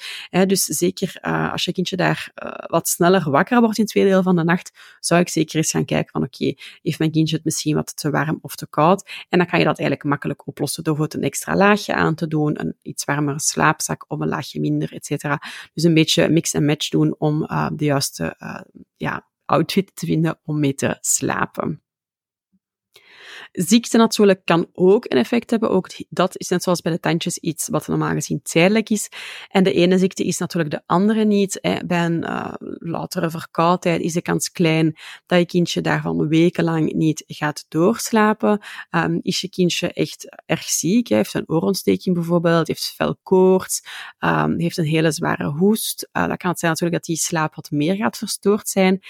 Dus 0.46 0.64
zeker 0.64 1.18
uh, 1.22 1.52
als 1.52 1.64
je 1.64 1.72
kindje 1.72 1.96
daar 1.96 2.30
uh, 2.44 2.52
wat 2.66 2.88
sneller 2.88 3.30
wakker 3.30 3.60
wordt 3.60 3.78
in 3.78 3.82
het 3.82 3.92
tweede 3.92 4.10
deel 4.10 4.22
van 4.22 4.36
de 4.36 4.44
nacht, 4.44 4.96
zou 5.00 5.20
ik 5.20 5.28
zeker 5.28 5.56
eens 5.56 5.70
gaan 5.70 5.85
kijken 5.85 6.11
van 6.12 6.23
oké, 6.23 6.54
heeft 6.82 6.99
mijn 6.99 7.11
kindje 7.11 7.37
het 7.37 7.44
misschien 7.44 7.75
wat 7.75 7.96
te 7.96 8.11
warm 8.11 8.38
of 8.40 8.56
te 8.56 8.66
koud? 8.66 9.25
En 9.28 9.38
dan 9.38 9.46
kan 9.46 9.58
je 9.58 9.64
dat 9.64 9.78
eigenlijk 9.78 10.08
makkelijk 10.08 10.46
oplossen 10.46 10.85
door 10.85 11.00
het 11.00 11.14
een 11.14 11.23
extra 11.23 11.56
laagje 11.56 11.94
aan 11.94 12.14
te 12.14 12.28
doen, 12.28 12.61
een 12.61 12.76
iets 12.82 13.04
warmere 13.04 13.40
slaapzak 13.40 14.04
of 14.08 14.20
een 14.20 14.28
laagje 14.28 14.61
minder, 14.61 14.92
et 14.92 15.06
cetera. 15.06 15.42
Dus 15.75 15.85
een 15.85 15.94
beetje 15.94 16.28
mix 16.28 16.54
en 16.54 16.64
match 16.64 16.88
doen 16.88 17.14
om 17.18 17.46
de 17.73 17.85
juiste 17.85 18.37
ja, 18.96 19.26
outfit 19.47 19.97
te 19.97 20.07
vinden 20.07 20.38
om 20.45 20.61
mee 20.61 20.75
te 20.75 20.97
slapen. 21.00 21.86
Ziekte 23.56 23.96
natuurlijk 23.96 24.40
kan 24.44 24.66
ook 24.72 25.04
een 25.04 25.18
effect 25.18 25.50
hebben. 25.50 25.70
Ook 25.70 25.88
dat 26.08 26.38
is 26.38 26.48
net 26.48 26.62
zoals 26.62 26.80
bij 26.80 26.92
de 26.92 27.00
tandjes 27.00 27.38
iets 27.38 27.68
wat 27.68 27.86
normaal 27.86 28.12
gezien 28.12 28.40
tijdelijk 28.42 28.90
is. 28.90 29.08
En 29.48 29.64
de 29.64 29.72
ene 29.72 29.98
ziekte 29.98 30.25
is 30.25 30.38
natuurlijk 30.38 30.70
de 30.70 30.82
andere 30.86 31.25
niet. 31.25 31.60
Bij 31.86 32.04
een 32.04 32.22
uh, 32.22 32.52
latere 32.78 33.30
verkoudheid 33.30 34.00
is 34.00 34.12
de 34.12 34.22
kans 34.22 34.50
klein 34.50 34.96
dat 35.26 35.38
je 35.38 35.46
kindje 35.46 35.80
daarvan 35.80 36.28
wekenlang 36.28 36.92
niet 36.92 37.25
gaat 37.26 37.64
doorslapen. 37.68 38.60
Um, 38.90 39.18
is 39.22 39.40
je 39.40 39.48
kindje 39.48 39.92
echt 39.92 40.42
erg 40.46 40.62
ziek, 40.62 41.08
heeft 41.08 41.34
een 41.34 41.48
oorontsteking 41.48 42.14
bijvoorbeeld, 42.14 42.68
heeft 42.68 42.94
veel 42.96 43.16
koorts, 43.22 43.82
um, 44.20 44.60
heeft 44.60 44.76
een 44.76 44.84
hele 44.84 45.10
zware 45.10 45.46
hoest, 45.46 46.08
uh, 46.12 46.26
dan 46.26 46.36
kan 46.36 46.50
het 46.50 46.58
zijn 46.58 46.72
natuurlijk 46.72 47.04
dat 47.04 47.14
die 47.14 47.25
slaap 47.25 47.54
wat 47.54 47.70
meer 47.70 47.96
gaat 47.96 48.18
verstoord 48.18 48.68
zijn. 48.68 49.00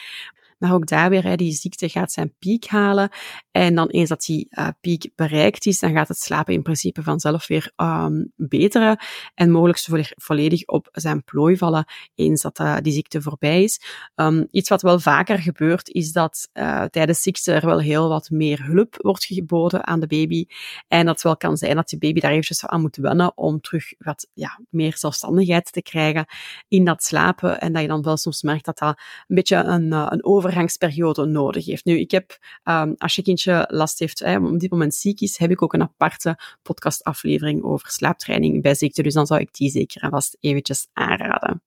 Maar 0.58 0.72
ook 0.72 0.86
daar 0.86 1.10
weer, 1.10 1.36
die 1.36 1.52
ziekte 1.52 1.88
gaat 1.88 2.12
zijn 2.12 2.34
piek 2.38 2.66
halen. 2.66 3.08
En 3.50 3.74
dan 3.74 3.88
eens 3.88 4.08
dat 4.08 4.24
die 4.24 4.46
uh, 4.50 4.68
piek 4.80 5.10
bereikt 5.14 5.66
is, 5.66 5.78
dan 5.78 5.92
gaat 5.92 6.08
het 6.08 6.18
slapen 6.18 6.54
in 6.54 6.62
principe 6.62 7.02
vanzelf 7.02 7.46
weer 7.46 7.72
um, 7.76 8.32
beteren. 8.36 8.98
En 9.34 9.50
mogelijk 9.50 9.78
volledig 10.16 10.66
op 10.66 10.88
zijn 10.92 11.24
plooi 11.24 11.56
vallen 11.56 11.84
eens 12.14 12.42
dat 12.42 12.58
uh, 12.58 12.76
die 12.82 12.92
ziekte 12.92 13.22
voorbij 13.22 13.62
is. 13.62 13.80
Um, 14.14 14.46
iets 14.50 14.68
wat 14.68 14.82
wel 14.82 15.00
vaker 15.00 15.38
gebeurt, 15.38 15.88
is 15.88 16.12
dat 16.12 16.48
uh, 16.52 16.84
tijdens 16.84 17.22
ziekte 17.22 17.52
er 17.52 17.66
wel 17.66 17.80
heel 17.80 18.08
wat 18.08 18.30
meer 18.30 18.64
hulp 18.64 18.96
wordt 18.98 19.24
geboden 19.24 19.86
aan 19.86 20.00
de 20.00 20.06
baby. 20.06 20.46
En 20.88 21.06
dat 21.06 21.22
wel 21.22 21.36
kan 21.36 21.56
zijn 21.56 21.76
dat 21.76 21.88
die 21.88 21.98
baby 21.98 22.20
daar 22.20 22.30
eventjes 22.30 22.66
aan 22.66 22.80
moet 22.80 22.96
wennen 22.96 23.36
om 23.36 23.60
terug 23.60 23.92
wat 23.98 24.28
ja, 24.32 24.60
meer 24.70 24.96
zelfstandigheid 24.96 25.72
te 25.72 25.82
krijgen 25.82 26.26
in 26.68 26.84
dat 26.84 27.02
slapen. 27.02 27.60
En 27.60 27.72
dat 27.72 27.82
je 27.82 27.88
dan 27.88 28.02
wel 28.02 28.16
soms 28.16 28.42
merkt 28.42 28.64
dat 28.64 28.78
dat 28.78 28.98
een 29.26 29.36
beetje 29.36 29.56
een, 29.56 29.92
een 29.92 30.24
overgangsperiode 30.46 31.24
nodig 31.24 31.66
heeft. 31.66 31.84
Nu, 31.84 31.98
ik 31.98 32.10
heb, 32.10 32.38
um, 32.64 32.94
als 32.98 33.14
je 33.14 33.22
kindje 33.22 33.68
last 33.70 33.98
heeft, 33.98 34.18
hè, 34.18 34.38
op 34.38 34.60
dit 34.60 34.70
moment 34.70 34.94
ziek 34.94 35.20
is, 35.20 35.38
heb 35.38 35.50
ik 35.50 35.62
ook 35.62 35.72
een 35.72 35.82
aparte 35.82 36.38
podcastaflevering 36.62 37.62
over 37.62 37.90
slaaptraining 37.90 38.62
bij 38.62 38.74
ziekte. 38.74 39.02
Dus 39.02 39.14
dan 39.14 39.26
zou 39.26 39.40
ik 39.40 39.54
die 39.54 39.70
zeker 39.70 40.02
en 40.02 40.10
vast 40.10 40.36
eventjes 40.40 40.88
aanraden. 40.92 41.62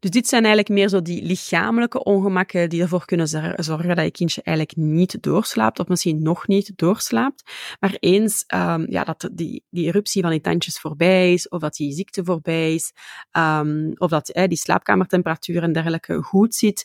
Dus 0.00 0.10
dit 0.10 0.28
zijn 0.28 0.44
eigenlijk 0.44 0.74
meer 0.74 0.88
zo 0.88 1.02
die 1.02 1.22
lichamelijke 1.22 2.04
ongemakken 2.04 2.68
die 2.68 2.82
ervoor 2.82 3.04
kunnen 3.04 3.28
zorgen 3.64 3.96
dat 3.96 4.04
je 4.04 4.10
kindje 4.10 4.42
eigenlijk 4.42 4.78
niet 4.78 5.22
doorslaapt, 5.22 5.78
of 5.78 5.88
misschien 5.88 6.22
nog 6.22 6.46
niet 6.46 6.72
doorslaapt. 6.76 7.42
Maar 7.80 7.96
eens 8.00 8.44
um, 8.54 8.90
ja, 8.90 9.04
dat 9.04 9.30
die, 9.32 9.64
die 9.70 9.86
eruptie 9.86 10.22
van 10.22 10.30
die 10.30 10.40
tandjes 10.40 10.78
voorbij 10.78 11.32
is, 11.32 11.48
of 11.48 11.60
dat 11.60 11.74
die 11.74 11.92
ziekte 11.92 12.24
voorbij 12.24 12.74
is, 12.74 12.92
um, 13.32 13.92
of 13.96 14.10
dat 14.10 14.30
die 14.46 14.56
slaapkamertemperatuur 14.56 15.62
en 15.62 15.72
dergelijke 15.72 16.22
goed 16.22 16.54
zit, 16.54 16.84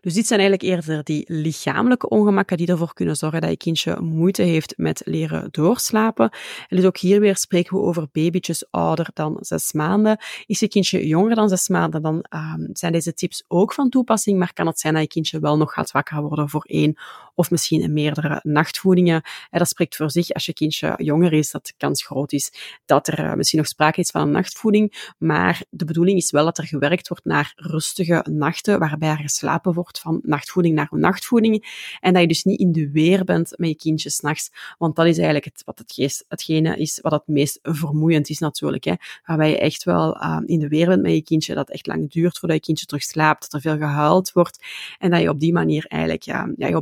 dus 0.00 0.14
dit 0.14 0.26
zijn 0.26 0.40
eigenlijk 0.40 0.70
eerder 0.70 1.04
die 1.04 1.24
lichamelijke 1.28 2.08
ongemakken 2.08 2.56
die 2.56 2.66
ervoor 2.66 2.94
kunnen 2.94 3.16
zorgen 3.16 3.40
dat 3.40 3.50
je 3.50 3.56
kindje 3.56 4.00
moeite 4.00 4.42
heeft 4.42 4.74
met 4.76 5.02
leren 5.04 5.48
doorslapen. 5.50 6.30
En 6.68 6.76
dus 6.76 6.86
ook 6.86 6.98
hier 6.98 7.20
weer 7.20 7.36
spreken 7.36 7.76
we 7.76 7.82
over 7.82 8.06
babytjes 8.12 8.64
ouder 8.70 9.08
dan 9.14 9.36
zes 9.40 9.72
maanden. 9.72 10.18
Is 10.46 10.60
je 10.60 10.68
kindje 10.68 11.06
jonger 11.06 11.34
dan 11.34 11.48
zes 11.48 11.68
maanden, 11.68 12.02
dan 12.02 12.24
uh, 12.34 12.54
zijn 12.72 12.92
deze 12.92 13.14
tips 13.14 13.44
ook 13.48 13.72
van 13.72 13.88
toepassing, 13.88 14.38
maar 14.38 14.52
kan 14.52 14.66
het 14.66 14.80
zijn 14.80 14.92
dat 14.92 15.02
je 15.02 15.08
kindje 15.08 15.38
wel 15.38 15.56
nog 15.56 15.72
gaat 15.72 15.90
wakker 15.90 16.22
worden 16.22 16.48
voor 16.48 16.64
één 16.68 16.96
of 17.36 17.50
misschien 17.50 17.92
meerdere 17.92 18.40
nachtvoedingen. 18.42 19.22
En 19.50 19.58
dat 19.58 19.68
spreekt 19.68 19.96
voor 19.96 20.10
zich 20.10 20.30
als 20.32 20.46
je 20.46 20.52
kindje 20.52 20.94
jonger 20.96 21.32
is, 21.32 21.50
dat 21.50 21.66
de 21.66 21.72
kans 21.76 22.04
groot 22.04 22.32
is 22.32 22.52
dat 22.84 23.08
er 23.08 23.24
uh, 23.24 23.34
misschien 23.34 23.58
nog 23.58 23.68
sprake 23.68 24.00
is 24.00 24.10
van 24.10 24.20
een 24.20 24.30
nachtvoeding. 24.30 25.14
Maar 25.18 25.62
de 25.70 25.84
bedoeling 25.84 26.18
is 26.18 26.30
wel 26.30 26.44
dat 26.44 26.58
er 26.58 26.66
gewerkt 26.66 27.08
wordt 27.08 27.24
naar 27.24 27.52
rustige 27.56 28.26
nachten, 28.30 28.78
waarbij 28.78 29.08
er 29.08 29.16
geslapen 29.16 29.72
wordt 29.72 29.98
van 29.98 30.20
nachtvoeding 30.22 30.74
naar 30.74 30.88
nachtvoeding. 30.90 31.88
En 32.00 32.12
dat 32.12 32.22
je 32.22 32.28
dus 32.28 32.44
niet 32.44 32.60
in 32.60 32.72
de 32.72 32.90
weer 32.90 33.24
bent 33.24 33.52
met 33.56 33.68
je 33.68 33.76
kindje 33.76 34.10
s'nachts. 34.10 34.50
Want 34.78 34.96
dat 34.96 35.06
is 35.06 35.16
eigenlijk 35.16 35.44
het, 35.44 35.62
wat 35.64 35.78
het 35.78 35.92
geest, 35.92 36.24
hetgene 36.28 36.76
is 36.76 36.98
wat 37.02 37.12
het 37.12 37.26
meest 37.26 37.58
vermoeiend 37.62 38.28
is 38.28 38.38
natuurlijk. 38.38 38.84
Hè. 38.84 38.94
Waarbij 39.24 39.50
je 39.50 39.58
echt 39.58 39.84
wel 39.84 40.16
uh, 40.16 40.38
in 40.44 40.58
de 40.58 40.68
weer 40.68 40.86
bent 40.86 41.02
met 41.02 41.12
je 41.12 41.22
kindje, 41.22 41.54
dat 41.54 41.70
echt 41.70 41.86
lang 41.86 42.10
duurt 42.10 42.38
voordat 42.38 42.58
je 42.58 42.64
kindje 42.64 42.86
terug 42.86 43.02
slaapt, 43.02 43.40
dat 43.40 43.52
er 43.52 43.60
veel 43.60 43.86
gehuild 43.86 44.32
wordt. 44.32 44.64
En 44.98 45.10
dat 45.10 45.20
je 45.20 45.28
op 45.28 45.40
die 45.40 45.52
manier 45.52 45.84
eigenlijk 45.88 46.22
ja, 46.22 46.52
ja, 46.56 46.66
je 46.66 46.76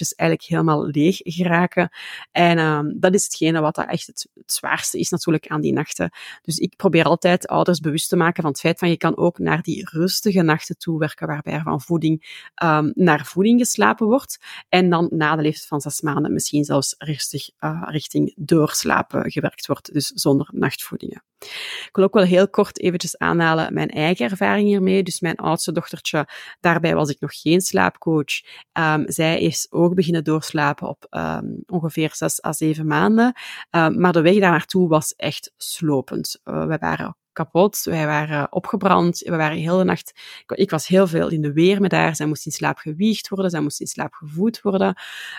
eigenlijk 0.00 0.48
helemaal 0.48 0.86
leeg 0.86 1.16
geraken. 1.22 1.88
En 2.32 2.58
uh, 2.58 2.80
dat 2.96 3.14
is 3.14 3.24
hetgene 3.24 3.60
wat 3.60 3.74
dat 3.74 3.88
echt 3.88 4.06
het, 4.06 4.28
zwaarste 4.46 4.98
is 4.98 5.08
natuurlijk 5.10 5.46
aan 5.46 5.60
die 5.60 5.72
nachten. 5.72 6.10
Dus 6.42 6.58
ik 6.58 6.76
probeer 6.76 7.04
altijd 7.04 7.46
ouders 7.46 7.80
bewust 7.80 8.08
te 8.08 8.16
maken 8.16 8.42
van 8.42 8.50
het 8.50 8.60
feit 8.60 8.78
van 8.78 8.88
je 8.88 8.96
kan 8.96 9.16
ook 9.16 9.38
naar 9.38 9.62
die 9.62 9.88
rustige 9.90 10.42
nachten 10.42 10.78
toe 10.78 10.98
werken, 10.98 11.26
waarbij 11.26 11.52
er 11.52 11.62
van 11.62 11.80
voeding 11.80 12.42
um, 12.62 12.92
naar 12.94 13.26
voeding 13.26 13.60
geslapen 13.60 14.06
wordt. 14.06 14.38
En 14.68 14.90
dan 14.90 15.06
na 15.10 15.36
de 15.36 15.42
leeftijd 15.42 15.66
van 15.66 15.80
zes 15.80 16.00
maanden 16.00 16.32
misschien 16.32 16.64
zelfs 16.64 16.94
rustig 16.98 17.50
uh, 17.60 17.82
richting 17.84 18.34
doorslapen 18.36 19.30
gewerkt 19.30 19.66
wordt, 19.66 19.92
dus 19.92 20.06
zonder 20.06 20.48
nachtvoedingen. 20.52 21.22
Ik 21.44 21.90
wil 21.92 22.04
ook 22.04 22.14
wel 22.14 22.24
heel 22.24 22.48
kort 22.48 22.80
eventjes 22.80 23.18
aanhalen 23.18 23.74
mijn 23.74 23.88
eigen 23.88 24.30
ervaring 24.30 24.66
hiermee. 24.66 25.02
Dus 25.02 25.20
mijn 25.20 25.36
oudste 25.36 25.72
dochtertje, 25.72 26.28
daarbij 26.60 26.94
was 26.94 27.08
ik 27.08 27.20
nog 27.20 27.40
geen 27.40 27.60
slaapcoach. 27.60 28.42
Um, 28.72 29.04
zij 29.06 29.40
is 29.40 29.66
ook 29.70 29.94
beginnen 29.94 30.24
doorslapen 30.24 30.88
op 30.88 31.06
um, 31.10 31.62
ongeveer 31.66 32.10
zes 32.14 32.44
à 32.44 32.52
zeven 32.52 32.86
maanden. 32.86 33.36
Um, 33.70 34.00
maar 34.00 34.12
de 34.12 34.20
weg 34.20 34.38
daar 34.38 34.50
naartoe 34.50 34.88
was 34.88 35.14
echt 35.16 35.52
slopend. 35.56 36.40
Uh, 36.44 36.66
we 36.66 36.76
waren 36.78 37.16
kapot. 37.34 37.82
Wij 37.82 38.06
waren 38.06 38.52
opgebrand. 38.52 39.18
We 39.18 39.36
waren 39.36 39.56
heel 39.56 39.78
de 39.78 39.84
nacht... 39.84 40.12
Ik 40.46 40.70
was 40.70 40.86
heel 40.86 41.06
veel 41.06 41.28
in 41.28 41.40
de 41.40 41.52
weer 41.52 41.80
met 41.80 41.92
haar. 41.92 42.16
Zij 42.16 42.26
moest 42.26 42.46
in 42.46 42.52
slaap 42.52 42.78
gewiegd 42.78 43.28
worden. 43.28 43.50
Zij 43.50 43.60
moest 43.60 43.80
in 43.80 43.86
slaap 43.86 44.12
gevoed 44.12 44.60
worden. 44.62 44.96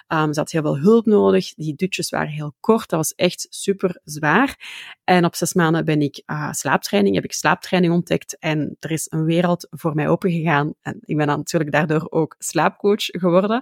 Um, 0.07 0.33
ze 0.33 0.39
had 0.39 0.51
heel 0.51 0.61
veel 0.61 0.77
hulp 0.77 1.05
nodig. 1.05 1.53
Die 1.53 1.75
dutjes 1.75 2.09
waren 2.09 2.27
heel 2.27 2.53
kort. 2.59 2.89
Dat 2.89 2.99
was 2.99 3.13
echt 3.13 3.47
super 3.49 3.99
zwaar. 4.03 4.57
En 5.03 5.25
op 5.25 5.35
zes 5.35 5.53
maanden 5.53 5.85
ben 5.85 6.01
ik 6.01 6.23
uh, 6.25 6.51
slaaptraining, 6.51 7.15
heb 7.15 7.23
ik 7.23 7.33
slaaptraining 7.33 7.93
ontdekt. 7.93 8.37
En 8.39 8.77
er 8.79 8.91
is 8.91 9.07
een 9.09 9.25
wereld 9.25 9.67
voor 9.69 9.95
mij 9.95 10.09
opengegaan. 10.09 10.73
En 10.81 10.99
ik 11.01 11.17
ben 11.17 11.27
dan 11.27 11.37
natuurlijk 11.37 11.71
daardoor 11.71 12.07
ook 12.09 12.35
slaapcoach 12.39 13.05
geworden. 13.05 13.61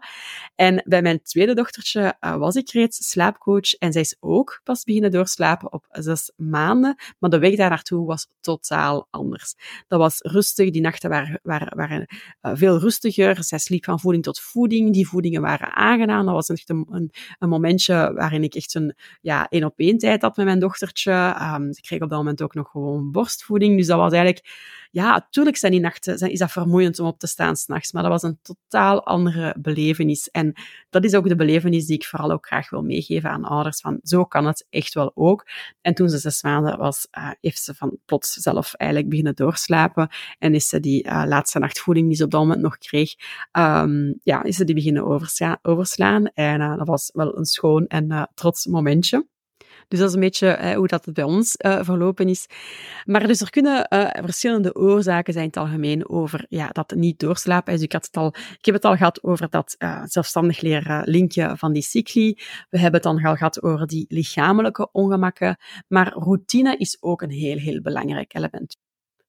En 0.55 0.83
bij 0.85 1.01
mijn 1.01 1.21
tweede 1.21 1.53
dochtertje 1.53 2.15
uh, 2.19 2.35
was 2.35 2.55
ik 2.55 2.71
reeds 2.71 3.09
slaapcoach. 3.09 3.73
En 3.73 3.91
zij 3.91 4.01
is 4.01 4.15
ook 4.19 4.61
pas 4.63 4.83
beginnen 4.83 5.11
doorslapen 5.11 5.73
op 5.73 5.85
zes 5.89 6.31
maanden. 6.35 6.95
Maar 7.19 7.29
de 7.29 7.39
weg 7.39 7.55
daar 7.55 7.69
naartoe 7.69 8.05
was 8.05 8.22
totaal 8.41 9.07
anders. 9.09 9.55
Dat 9.87 9.99
was 9.99 10.19
rustig, 10.21 10.71
die 10.71 10.81
nachten 10.81 11.09
waren, 11.09 11.39
waren, 11.73 12.07
uh, 12.41 12.51
veel 12.55 12.79
rustiger. 12.79 13.43
Zij 13.43 13.59
sliep 13.59 13.83
van 13.85 13.99
voeding 13.99 14.23
tot 14.23 14.39
voeding. 14.39 14.93
Die 14.93 15.07
voedingen 15.07 15.41
waren 15.41 15.75
aangenaam. 15.75 16.25
Dat 16.25 16.33
was 16.33 16.49
echt 16.49 16.69
een, 16.69 17.11
een, 17.39 17.49
momentje 17.49 18.13
waarin 18.13 18.43
ik 18.43 18.55
echt 18.55 18.75
een 18.75 18.95
ja, 19.21 19.47
één 19.49 19.63
op 19.63 19.73
één 19.75 19.97
tijd 19.97 20.21
had 20.21 20.37
met 20.37 20.45
mijn 20.45 20.59
dochtertje. 20.59 21.35
Um, 21.55 21.73
ze 21.73 21.81
kreeg 21.81 22.01
op 22.01 22.09
dat 22.09 22.17
moment 22.17 22.41
ook 22.41 22.53
nog 22.53 22.69
gewoon 22.69 23.11
borstvoeding. 23.11 23.77
Dus 23.77 23.87
dat 23.87 23.97
was 23.97 24.13
eigenlijk 24.13 24.45
ja, 24.93 25.11
natuurlijk 25.11 25.57
zijn 25.57 25.71
die 25.71 25.81
nachten, 25.81 26.17
zijn, 26.17 26.31
is 26.31 26.39
dat 26.39 26.51
vermoeiend 26.51 26.99
om 26.99 27.07
op 27.07 27.19
te 27.19 27.27
staan 27.27 27.55
s'nachts, 27.55 27.91
maar 27.91 28.01
dat 28.03 28.11
was 28.11 28.23
een 28.23 28.39
totaal 28.41 29.05
andere 29.05 29.55
belevenis. 29.59 30.29
En 30.29 30.53
dat 30.89 31.03
is 31.03 31.15
ook 31.15 31.27
de 31.27 31.35
belevenis 31.35 31.85
die 31.85 31.95
ik 31.95 32.05
vooral 32.05 32.31
ook 32.31 32.45
graag 32.45 32.69
wil 32.69 32.81
meegeven 32.81 33.29
aan 33.29 33.43
ouders, 33.43 33.81
van 33.81 33.99
zo 34.03 34.25
kan 34.25 34.45
het 34.45 34.65
echt 34.69 34.93
wel 34.93 35.11
ook. 35.15 35.47
En 35.81 35.93
toen 35.93 36.09
ze 36.09 36.17
zes 36.17 36.43
maanden 36.43 36.77
was, 36.77 37.07
uh, 37.17 37.31
heeft 37.41 37.63
ze 37.63 37.73
van 37.73 37.97
plots 38.05 38.33
zelf 38.33 38.73
eigenlijk 38.73 39.09
beginnen 39.09 39.35
doorslapen 39.35 40.09
en 40.39 40.53
is 40.53 40.67
ze 40.67 40.79
die 40.79 41.07
uh, 41.07 41.23
laatste 41.27 41.59
nachtvoeding 41.59 42.07
die 42.07 42.17
ze 42.17 42.23
op 42.23 42.31
dat 42.31 42.41
moment 42.41 42.61
nog 42.61 42.77
kreeg, 42.77 43.13
um, 43.51 44.19
ja, 44.23 44.43
is 44.43 44.55
ze 44.55 44.65
die 44.65 44.75
beginnen 44.75 45.59
overslaan. 45.61 46.25
En 46.25 46.61
uh, 46.61 46.77
dat 46.77 46.87
was 46.87 47.09
wel 47.13 47.37
een 47.37 47.45
schoon 47.45 47.87
en 47.87 48.29
trots 48.33 48.65
momentje. 48.65 49.31
Dus 49.87 49.99
dat 49.99 50.07
is 50.07 50.13
een 50.13 50.19
beetje 50.19 50.47
eh, 50.47 50.75
hoe 50.75 50.87
dat 50.87 51.05
het 51.05 51.13
bij 51.13 51.23
ons 51.23 51.55
uh, 51.57 51.79
verlopen 51.81 52.29
is. 52.29 52.47
Maar 53.05 53.27
dus 53.27 53.41
er 53.41 53.49
kunnen 53.49 53.87
uh, 53.89 54.09
verschillende 54.11 54.75
oorzaken 54.75 55.33
zijn 55.33 55.45
in 55.45 55.51
het 55.51 55.59
algemeen 55.59 56.09
over 56.09 56.45
ja, 56.49 56.67
dat 56.67 56.93
niet 56.95 57.19
doorslapen. 57.19 57.73
Dus 57.73 57.81
ik, 57.81 57.91
had 57.91 58.05
het 58.05 58.17
al, 58.17 58.27
ik 58.57 58.65
heb 58.65 58.75
het 58.75 58.85
al 58.85 58.95
gehad 58.95 59.23
over 59.23 59.49
dat 59.49 59.75
zelfstandig 60.03 60.61
leren 60.61 61.09
linkje 61.09 61.57
van 61.57 61.73
die 61.73 61.81
cycli. 61.81 62.37
We 62.69 62.79
hebben 62.79 63.01
het 63.01 63.03
dan 63.03 63.25
al 63.25 63.35
gehad 63.35 63.63
over 63.63 63.87
die 63.87 64.05
lichamelijke 64.07 64.89
ongemakken. 64.91 65.57
Maar 65.87 66.13
routine 66.13 66.77
is 66.77 66.97
ook 66.99 67.21
een 67.21 67.31
heel, 67.31 67.57
heel 67.57 67.81
belangrijk 67.81 68.33
element. 68.35 68.82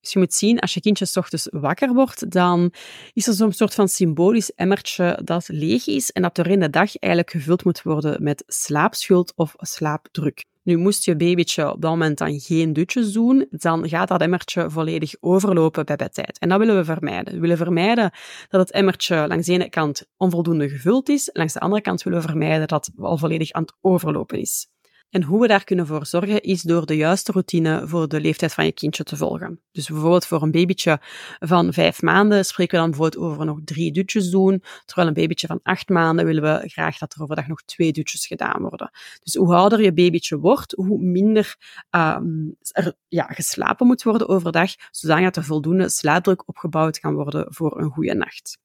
Dus 0.05 0.13
je 0.13 0.19
moet 0.19 0.35
zien, 0.35 0.59
als 0.59 0.75
je 0.75 0.81
kindje 0.81 1.05
s 1.05 1.17
ochtends 1.17 1.49
wakker 1.51 1.93
wordt, 1.95 2.31
dan 2.31 2.73
is 3.13 3.27
er 3.27 3.35
zo'n 3.35 3.53
soort 3.53 3.75
van 3.75 3.89
symbolisch 3.89 4.53
emmertje 4.55 5.21
dat 5.25 5.49
leeg 5.49 5.87
is 5.87 6.11
en 6.11 6.23
dat 6.23 6.35
doorheen 6.35 6.61
de 6.61 6.71
dag 6.71 6.97
eigenlijk 6.97 7.33
gevuld 7.33 7.65
moet 7.65 7.83
worden 7.83 8.23
met 8.23 8.45
slaapschuld 8.47 9.33
of 9.37 9.55
slaapdruk. 9.57 10.45
Nu, 10.63 10.77
moest 10.77 11.05
je 11.05 11.17
babytje 11.17 11.73
op 11.73 11.81
dat 11.81 11.91
moment 11.91 12.19
dan 12.19 12.41
geen 12.41 12.73
dutjes 12.73 13.13
doen, 13.13 13.47
dan 13.51 13.89
gaat 13.89 14.09
dat 14.09 14.21
emmertje 14.21 14.71
volledig 14.71 15.15
overlopen 15.21 15.85
bij 15.85 15.97
bedtijd. 15.97 16.39
En 16.39 16.49
dat 16.49 16.59
willen 16.59 16.77
we 16.77 16.85
vermijden. 16.85 17.35
We 17.35 17.41
willen 17.41 17.57
vermijden 17.57 18.11
dat 18.49 18.61
het 18.61 18.71
emmertje 18.71 19.27
langs 19.29 19.47
de 19.47 19.53
ene 19.53 19.69
kant 19.69 20.07
onvoldoende 20.17 20.69
gevuld 20.69 21.09
is, 21.09 21.31
langs 21.33 21.53
de 21.53 21.61
andere 21.61 21.83
kant 21.83 22.03
willen 22.03 22.21
we 22.21 22.27
vermijden 22.27 22.69
dat 22.69 22.87
het 22.87 23.05
al 23.05 23.19
volledig 23.19 23.53
aan 23.53 23.63
het 23.63 23.75
overlopen 23.81 24.41
is. 24.41 24.69
En 25.15 25.23
hoe 25.23 25.41
we 25.41 25.47
daar 25.47 25.65
kunnen 25.65 25.87
voor 25.87 26.07
zorgen, 26.07 26.43
is 26.43 26.63
door 26.63 26.87
de 26.87 26.97
juiste 26.97 27.33
routine 27.33 27.89
voor 27.89 28.09
de 28.09 28.21
leeftijd 28.21 28.55
van 28.55 28.65
je 28.65 28.73
kindje 28.73 29.05
te 29.05 29.17
volgen. 29.17 29.61
Dus 29.73 29.89
bijvoorbeeld 29.89 30.27
voor 30.27 30.43
een 30.43 30.51
babytje 30.51 31.01
van 31.39 31.73
vijf 31.73 32.03
maanden 32.03 32.45
spreken 32.45 32.75
we 32.75 32.81
dan 32.81 32.91
bijvoorbeeld 32.91 33.25
over 33.25 33.45
nog 33.45 33.61
drie 33.65 33.93
dutjes 33.93 34.31
doen, 34.31 34.63
terwijl 34.85 35.09
een 35.09 35.15
babytje 35.15 35.47
van 35.47 35.61
acht 35.63 35.89
maanden 35.89 36.25
willen 36.25 36.43
we 36.43 36.69
graag 36.69 36.99
dat 36.99 37.15
er 37.15 37.23
overdag 37.23 37.47
nog 37.47 37.63
twee 37.63 37.93
dutjes 37.93 38.27
gedaan 38.27 38.63
worden. 38.63 38.91
Dus 39.23 39.35
hoe 39.35 39.55
ouder 39.55 39.83
je 39.83 39.93
babytje 39.93 40.39
wordt, 40.39 40.73
hoe 40.73 40.99
minder 40.99 41.57
um, 41.91 42.57
er 42.73 42.95
ja, 43.09 43.25
geslapen 43.25 43.87
moet 43.87 44.03
worden 44.03 44.29
overdag, 44.29 44.71
zodat 44.91 45.37
er 45.37 45.45
voldoende 45.45 45.89
slaapdruk 45.89 46.49
opgebouwd 46.49 46.99
kan 46.99 47.15
worden 47.15 47.47
voor 47.49 47.81
een 47.81 47.91
goede 47.91 48.15
nacht. 48.15 48.59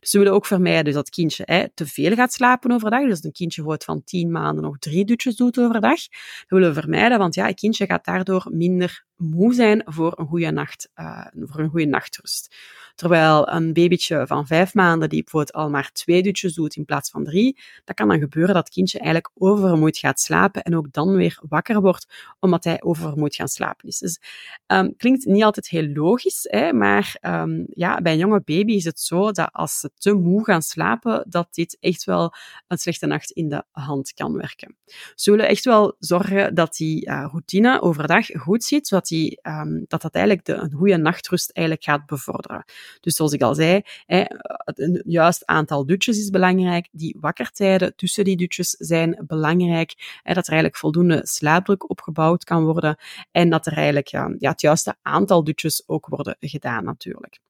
Dus 0.00 0.12
we 0.12 0.18
willen 0.18 0.32
ook 0.32 0.46
vermijden 0.46 0.84
dus 0.84 0.94
dat 0.94 1.06
het 1.06 1.14
kindje 1.14 1.42
hè, 1.46 1.68
te 1.74 1.86
veel 1.86 2.14
gaat 2.14 2.32
slapen 2.32 2.72
overdag. 2.72 3.08
Dus 3.08 3.24
een 3.24 3.32
kindje 3.32 3.62
wordt 3.62 3.84
van 3.84 4.04
tien 4.04 4.30
maanden 4.30 4.64
nog 4.64 4.78
drie 4.78 5.04
dutjes 5.04 5.36
doet 5.36 5.58
overdag. 5.58 6.00
Dat 6.00 6.48
willen 6.48 6.74
we 6.74 6.80
vermijden, 6.80 7.18
want 7.18 7.34
ja, 7.34 7.48
een 7.48 7.54
kindje 7.54 7.86
gaat 7.86 8.04
daardoor 8.04 8.46
minder 8.50 9.04
moe 9.16 9.54
zijn 9.54 9.82
voor 9.84 10.18
een 10.18 10.26
goede 10.26 10.50
nacht, 10.50 10.90
uh, 10.96 11.26
voor 11.32 11.60
een 11.60 11.70
goede 11.70 11.86
nachtrust. 11.86 12.56
Terwijl 12.98 13.48
een 13.48 13.72
babytje 13.72 14.26
van 14.26 14.46
vijf 14.46 14.74
maanden 14.74 15.08
die 15.08 15.22
bijvoorbeeld 15.22 15.52
al 15.52 15.70
maar 15.70 15.92
twee 15.92 16.22
dutjes 16.22 16.54
doet 16.54 16.76
in 16.76 16.84
plaats 16.84 17.10
van 17.10 17.24
drie, 17.24 17.58
dat 17.84 17.96
kan 17.96 18.08
dan 18.08 18.18
gebeuren 18.18 18.54
dat 18.54 18.64
het 18.64 18.74
kindje 18.74 18.98
eigenlijk 18.98 19.30
oververmoeid 19.34 19.98
gaat 19.98 20.20
slapen 20.20 20.62
en 20.62 20.76
ook 20.76 20.92
dan 20.92 21.16
weer 21.16 21.38
wakker 21.48 21.80
wordt 21.80 22.06
omdat 22.40 22.64
hij 22.64 22.82
oververmoeid 22.82 23.34
gaan 23.34 23.48
slapen 23.48 23.88
is. 23.88 23.98
Dus 23.98 24.20
um, 24.66 24.96
klinkt 24.96 25.24
niet 25.24 25.42
altijd 25.42 25.68
heel 25.68 25.88
logisch, 25.88 26.46
hè, 26.50 26.72
maar 26.72 27.16
um, 27.20 27.66
ja, 27.70 28.00
bij 28.00 28.12
een 28.12 28.18
jonge 28.18 28.42
baby 28.44 28.72
is 28.72 28.84
het 28.84 29.00
zo 29.00 29.30
dat 29.32 29.48
als 29.52 29.78
ze 29.78 29.90
te 29.94 30.12
moe 30.12 30.44
gaan 30.44 30.62
slapen, 30.62 31.24
dat 31.28 31.54
dit 31.54 31.76
echt 31.80 32.04
wel 32.04 32.34
een 32.66 32.78
slechte 32.78 33.06
nacht 33.06 33.30
in 33.30 33.48
de 33.48 33.64
hand 33.70 34.12
kan 34.12 34.32
werken. 34.32 34.76
Ze 35.14 35.30
willen 35.30 35.48
echt 35.48 35.64
wel 35.64 35.96
zorgen 35.98 36.54
dat 36.54 36.76
die 36.76 37.08
uh, 37.08 37.28
routine 37.30 37.80
overdag 37.80 38.26
goed 38.26 38.64
zit, 38.64 38.86
zodat 38.86 39.06
die, 39.06 39.40
um, 39.42 39.84
dat 39.88 40.02
dat 40.02 40.14
eigenlijk 40.14 40.46
de, 40.46 40.54
een 40.54 40.72
goede 40.72 40.96
nachtrust 40.96 41.50
eigenlijk 41.50 41.86
gaat 41.86 42.06
bevorderen. 42.06 42.64
Dus 43.00 43.14
zoals 43.14 43.32
ik 43.32 43.42
al 43.42 43.54
zei, 43.54 43.82
hè, 44.06 44.24
een 44.64 45.02
juist 45.06 45.46
aantal 45.46 45.86
dutjes 45.86 46.18
is 46.18 46.30
belangrijk. 46.30 46.88
Die 46.92 47.16
wakkertijden 47.20 47.96
tussen 47.96 48.24
die 48.24 48.36
dutjes 48.36 48.70
zijn 48.70 49.24
belangrijk. 49.26 50.20
Dat 50.22 50.46
er 50.46 50.52
eigenlijk 50.52 50.76
voldoende 50.76 51.20
slaapdruk 51.24 51.90
opgebouwd 51.90 52.44
kan 52.44 52.64
worden 52.64 52.96
en 53.30 53.50
dat 53.50 53.66
er 53.66 53.72
eigenlijk 53.72 54.08
ja, 54.08 54.34
het 54.38 54.60
juiste 54.60 54.96
aantal 55.02 55.44
dutjes 55.44 55.82
ook 55.86 56.06
worden 56.06 56.36
gedaan 56.40 56.84
natuurlijk. 56.84 57.40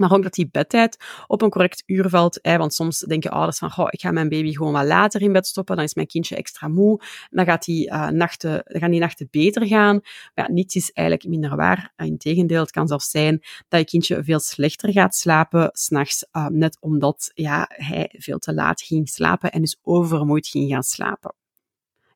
Maar 0.00 0.12
ook 0.12 0.22
dat 0.22 0.34
die 0.34 0.48
bedtijd 0.50 0.96
op 1.26 1.42
een 1.42 1.50
correct 1.50 1.82
uur 1.86 2.08
valt. 2.08 2.38
Want 2.42 2.74
soms 2.74 2.98
denken 2.98 3.30
ouders 3.30 3.58
van, 3.58 3.70
goh, 3.70 3.86
ik 3.90 4.00
ga 4.00 4.10
mijn 4.10 4.28
baby 4.28 4.52
gewoon 4.52 4.72
wat 4.72 4.86
later 4.86 5.22
in 5.22 5.32
bed 5.32 5.46
stoppen, 5.46 5.76
dan 5.76 5.84
is 5.84 5.94
mijn 5.94 6.06
kindje 6.06 6.36
extra 6.36 6.68
moe. 6.68 7.00
Dan, 7.30 7.44
gaat 7.44 7.64
die, 7.64 7.90
uh, 7.90 8.08
nachten, 8.08 8.62
dan 8.64 8.80
gaan 8.80 8.90
die 8.90 9.00
nachten 9.00 9.28
beter 9.30 9.66
gaan. 9.66 10.00
Maar 10.34 10.46
ja, 10.46 10.52
niets 10.52 10.74
is 10.74 10.92
eigenlijk 10.92 11.28
minder 11.28 11.56
waar. 11.56 11.92
Integendeel, 11.96 12.60
het 12.60 12.70
kan 12.70 12.88
zelfs 12.88 13.10
zijn 13.10 13.42
dat 13.68 13.80
je 13.80 13.86
kindje 13.86 14.24
veel 14.24 14.40
slechter 14.40 14.92
gaat 14.92 15.14
slapen 15.14 15.68
s'nachts, 15.72 16.26
uh, 16.32 16.46
net 16.46 16.76
omdat 16.80 17.30
ja, 17.34 17.64
hij 17.68 18.14
veel 18.18 18.38
te 18.38 18.54
laat 18.54 18.82
ging 18.82 19.08
slapen 19.08 19.50
en 19.52 19.60
dus 19.60 19.78
oververmoeid 19.82 20.46
ging 20.46 20.70
gaan 20.70 20.82
slapen. 20.82 21.39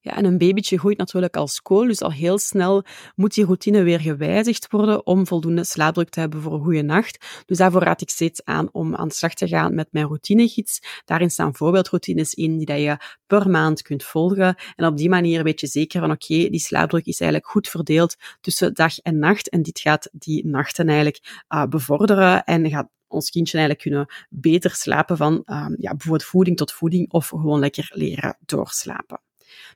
Ja, 0.05 0.17
en 0.17 0.25
een 0.25 0.39
babytje 0.39 0.79
groeit 0.79 0.99
natuurlijk 0.99 1.37
al 1.37 1.49
school, 1.49 1.87
dus 1.87 2.01
al 2.01 2.13
heel 2.13 2.39
snel 2.39 2.85
moet 3.15 3.35
die 3.35 3.45
routine 3.45 3.83
weer 3.83 4.01
gewijzigd 4.01 4.71
worden 4.71 5.07
om 5.07 5.27
voldoende 5.27 5.65
slaapdruk 5.65 6.09
te 6.09 6.21
hebben 6.21 6.41
voor 6.41 6.53
een 6.53 6.63
goede 6.63 6.83
nacht. 6.83 7.43
Dus 7.47 7.59
daarvoor 7.59 7.83
raad 7.83 8.01
ik 8.01 8.11
steeds 8.11 8.45
aan 8.45 8.69
om 8.73 8.97
aan 8.97 9.09
de 9.09 9.15
slag 9.15 9.35
te 9.35 9.49
gaan 9.49 9.75
met 9.75 9.89
mijn 9.91 10.07
routinegids. 10.07 11.03
Daarin 11.05 11.31
staan 11.31 11.55
voorbeeldroutines 11.55 12.35
in 12.35 12.57
die 12.57 12.67
dat 12.67 12.79
je 12.79 12.97
per 13.27 13.51
maand 13.51 13.83
kunt 13.83 14.03
volgen. 14.03 14.57
En 14.77 14.87
op 14.87 14.97
die 14.97 15.09
manier 15.09 15.43
weet 15.43 15.61
je 15.61 15.67
zeker 15.67 16.01
van 16.01 16.11
oké, 16.11 16.49
die 16.49 16.61
slaapdruk 16.61 17.07
is 17.07 17.21
eigenlijk 17.21 17.51
goed 17.51 17.69
verdeeld 17.69 18.17
tussen 18.41 18.75
dag 18.75 18.99
en 18.99 19.19
nacht. 19.19 19.49
En 19.49 19.63
dit 19.63 19.81
gaat 19.81 20.09
die 20.13 20.47
nachten 20.47 20.87
eigenlijk 20.87 21.45
uh, 21.49 21.65
bevorderen 21.65 22.45
en 22.45 22.71
gaat 22.71 22.89
ons 23.07 23.31
kindje 23.31 23.59
eigenlijk 23.59 23.89
kunnen 23.89 24.27
beter 24.29 24.71
slapen 24.71 25.17
van 25.17 25.33
um, 25.33 25.77
ja, 25.79 25.91
bijvoorbeeld 25.91 26.25
voeding 26.25 26.57
tot 26.57 26.73
voeding 26.73 27.13
of 27.13 27.29
gewoon 27.29 27.59
lekker 27.59 27.91
leren 27.95 28.39
doorslapen. 28.41 29.21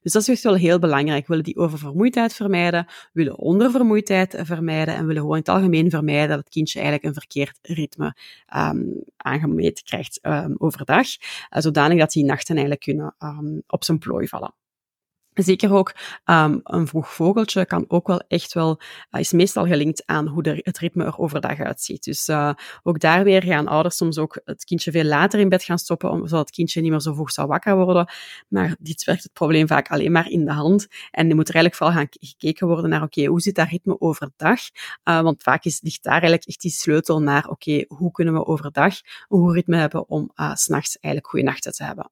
Dus 0.03 0.13
dat 0.13 0.23
is 0.23 0.29
echt 0.29 0.43
wel 0.43 0.55
heel 0.55 0.79
belangrijk. 0.79 1.21
We 1.21 1.29
willen 1.29 1.45
die 1.45 1.57
oververmoeidheid 1.57 2.33
vermijden, 2.35 2.85
we 2.87 2.95
willen 3.13 3.39
ondervermoeidheid 3.39 4.37
vermijden 4.39 4.95
en 4.95 5.01
we 5.01 5.07
willen 5.07 5.21
gewoon 5.23 5.37
in 5.37 5.43
het 5.43 5.55
algemeen 5.55 5.91
vermijden 5.91 6.29
dat 6.29 6.39
het 6.39 6.49
kindje 6.49 6.81
eigenlijk 6.81 7.09
een 7.09 7.21
verkeerd 7.21 7.59
ritme 7.63 8.17
um, 8.57 9.05
aangemeten 9.17 9.85
krijgt 9.85 10.19
um, 10.23 10.55
overdag, 10.59 11.07
uh, 11.07 11.61
zodanig 11.63 11.99
dat 11.99 12.13
die 12.13 12.25
nachten 12.25 12.57
eigenlijk 12.57 12.85
kunnen 12.85 13.15
um, 13.19 13.63
op 13.67 13.85
zijn 13.85 13.99
plooi 13.99 14.29
vallen. 14.29 14.55
Zeker 15.39 15.73
ook 15.73 15.95
um, 16.25 16.61
een 16.65 16.87
vroeg 16.87 17.13
vogeltje 17.13 17.67
kan 17.67 17.85
ook 17.89 18.07
wel 18.07 18.23
echt 18.29 18.53
wel, 18.53 18.81
uh, 19.11 19.21
is 19.21 19.33
meestal 19.33 19.67
gelinkt 19.67 20.03
aan 20.07 20.27
hoe 20.27 20.43
de, 20.43 20.61
het 20.63 20.79
ritme 20.79 21.05
er 21.05 21.19
overdag 21.19 21.59
uitziet. 21.59 22.05
Dus 22.05 22.29
uh, 22.29 22.53
ook 22.83 23.01
daar 23.01 23.25
weer 23.25 23.43
gaan 23.43 23.67
ouders 23.67 23.97
soms 23.97 24.19
ook 24.19 24.41
het 24.45 24.65
kindje 24.65 24.91
veel 24.91 25.05
later 25.05 25.41
in 25.41 25.49
bed 25.49 25.65
gaan 25.65 25.79
stoppen, 25.79 26.11
om, 26.11 26.27
zodat 26.27 26.47
het 26.47 26.55
kindje 26.55 26.81
niet 26.81 26.91
meer 26.91 27.01
zo 27.01 27.15
vroeg 27.15 27.31
zou 27.31 27.49
wakker 27.49 27.77
worden. 27.77 28.11
Maar 28.49 28.77
dit 28.79 29.05
werkt 29.05 29.23
het 29.23 29.33
probleem 29.33 29.67
vaak 29.67 29.89
alleen 29.91 30.13
maar 30.13 30.29
in 30.29 30.45
de 30.45 30.53
hand. 30.53 30.87
En 31.11 31.29
er 31.29 31.35
moet 31.35 31.49
er 31.49 31.55
eigenlijk 31.55 31.75
vooral 31.75 31.97
gaan 31.97 32.07
gekeken 32.11 32.67
worden 32.67 32.91
naar, 32.91 33.03
oké, 33.03 33.25
hoe 33.25 33.41
zit 33.41 33.55
dat 33.55 33.69
ritme 33.69 34.01
overdag? 34.01 34.61
Uh, 35.05 35.21
want 35.21 35.43
vaak 35.43 35.65
is, 35.65 35.81
ligt 35.83 36.03
daar 36.03 36.13
eigenlijk 36.13 36.45
echt 36.45 36.61
die 36.61 36.71
sleutel 36.71 37.23
naar, 37.23 37.49
oké, 37.49 37.85
hoe 37.89 38.11
kunnen 38.11 38.35
we 38.35 38.47
overdag 38.47 38.95
een 39.29 39.39
goed 39.39 39.55
ritme 39.55 39.77
hebben 39.77 40.09
om 40.09 40.31
uh, 40.35 40.55
s'nachts 40.55 40.99
eigenlijk 40.99 41.33
goede 41.33 41.47
nachten 41.47 41.73
te 41.73 41.85
hebben. 41.85 42.11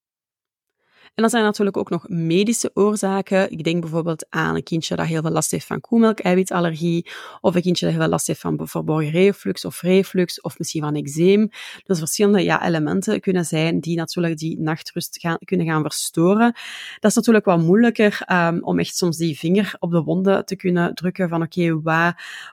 En 1.17 1.23
dan 1.23 1.31
zijn 1.31 1.43
er 1.43 1.49
natuurlijk 1.49 1.77
ook 1.77 1.91
nog 1.91 2.09
medische 2.09 2.71
oorzaken. 2.75 3.51
Ik 3.51 3.65
denk 3.65 3.81
bijvoorbeeld 3.81 4.27
aan 4.31 4.55
een 4.55 4.63
kindje 4.63 4.97
dat 4.97 5.07
heel 5.07 5.23
veel 5.23 5.31
last 5.31 5.51
heeft 5.51 5.67
van 5.67 5.81
koemelk-eiwitallergie, 5.81 7.11
of 7.41 7.55
een 7.55 7.63
kindje 7.63 7.85
dat 7.85 7.95
heel 7.95 8.03
veel 8.03 8.11
last 8.11 8.27
heeft 8.27 8.41
van 8.41 8.61
verborgen 8.63 9.11
reflux 9.11 9.65
of 9.65 9.81
reflux, 9.81 10.41
of 10.41 10.59
misschien 10.59 10.83
van 10.83 10.95
eczeem. 10.95 11.49
Dus 11.85 11.99
verschillende 11.99 12.43
ja, 12.43 12.67
elementen 12.67 13.21
kunnen 13.21 13.45
zijn 13.45 13.81
die 13.81 13.97
natuurlijk 13.97 14.37
die 14.37 14.61
nachtrust 14.61 15.19
gaan, 15.21 15.39
kunnen 15.45 15.67
gaan 15.67 15.83
verstoren. 15.83 16.53
Dat 16.99 17.11
is 17.11 17.17
natuurlijk 17.17 17.45
wat 17.45 17.61
moeilijker 17.61 18.21
um, 18.33 18.63
om 18.63 18.79
echt 18.79 18.97
soms 18.97 19.17
die 19.17 19.39
vinger 19.39 19.75
op 19.79 19.91
de 19.91 20.03
wonden 20.03 20.45
te 20.45 20.57
kunnen 20.57 20.95
drukken 20.95 21.29
van 21.29 21.43
oké, 21.43 21.81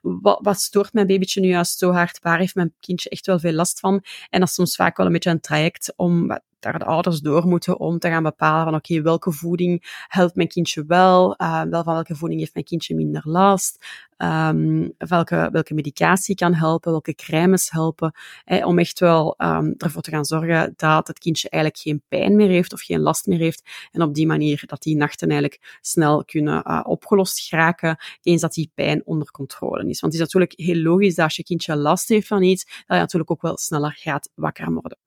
wat, 0.02 0.40
wat 0.42 0.60
stoort 0.60 0.94
mijn 0.94 1.08
babytje 1.08 1.42
nu 1.42 1.48
juist 1.48 1.78
zo 1.78 1.92
hard? 1.92 2.20
Waar 2.22 2.40
heeft 2.40 2.56
mijn 2.56 2.74
kindje 2.80 3.10
echt 3.10 3.26
wel 3.26 3.40
veel 3.40 3.54
last 3.54 3.80
van? 3.80 4.04
En 4.30 4.40
dat 4.40 4.50
is 4.50 4.56
soms 4.56 4.76
vaak 4.76 4.98
wel 4.98 5.06
een 5.06 5.12
beetje 5.12 5.30
een 5.30 5.40
traject 5.40 5.94
om 5.96 6.32
daar 6.64 6.80
de 6.80 6.86
ouders 6.86 7.20
door 7.20 7.48
moeten 7.48 7.80
om 7.80 8.00
te 8.00 8.08
gaan 8.08 8.24
bepalen 8.24 8.64
van 8.64 8.76
oké, 8.76 9.02
welke 9.02 9.32
voeding 9.32 10.06
helpt 10.08 10.36
mijn 10.36 10.48
kindje 10.48 10.84
wel, 10.88 11.36
uh, 11.42 11.62
wel 11.62 11.84
van 11.84 11.94
welke 11.94 12.16
voeding 12.16 12.40
heeft 12.40 12.54
mijn 12.54 12.66
kindje 12.66 12.96
minder 12.96 13.22
last, 13.26 13.86
um, 14.18 14.94
welke, 14.98 15.50
welke 15.52 15.74
medicatie 15.74 16.36
kan 16.36 16.54
helpen, 16.54 16.92
welke 16.92 17.16
crèmes 17.16 17.72
helpen, 17.72 18.12
eh, 18.46 18.68
om 18.68 18.80
echt 18.80 19.00
wel 19.00 19.36
um, 19.38 19.74
ervoor 19.78 20.02
te 20.02 20.12
gaan 20.12 20.26
zorgen 20.26 20.74
dat 20.76 21.08
het 21.08 21.20
kindje 21.20 21.50
eigenlijk 21.50 21.84
geen 21.84 22.04
pijn 22.08 22.36
meer 22.36 22.50
heeft 22.50 22.74
of 22.74 22.82
geen 22.82 23.00
last 23.00 23.26
meer 23.26 23.40
heeft 23.40 23.90
en 23.92 24.02
op 24.02 24.14
die 24.14 24.28
manier 24.28 24.64
dat 24.66 24.82
die 24.82 24.96
nachten 24.96 25.30
eigenlijk 25.30 25.78
snel 25.82 26.26
kunnen 26.26 26.64
uh, 26.68 26.80
opgelost 26.84 27.40
geraken, 27.40 27.98
eens 28.22 28.42
dat 28.42 28.54
die 28.54 28.72
pijn 28.76 29.06
onder 29.06 29.32
controle 29.32 29.90
is. 29.90 30.00
Want 30.00 30.14
het 30.14 30.14
is 30.14 30.20
natuurlijk 30.20 30.54
heel 30.56 30.82
logisch 30.82 31.16
dat 31.16 31.26
als 31.26 31.36
je 31.36 31.44
kindje 31.44 31.76
last 31.76 32.08
heeft 32.10 32.28
van 32.28 32.44
iets, 32.44 32.66
dat 32.66 32.84
je 32.88 32.96
natuurlijk 32.96 33.32
ook 33.32 33.42
wel 33.42 33.58
sneller 33.58 33.94
gaat 34.00 34.30
wakker 34.36 34.72
worden. 34.74 34.98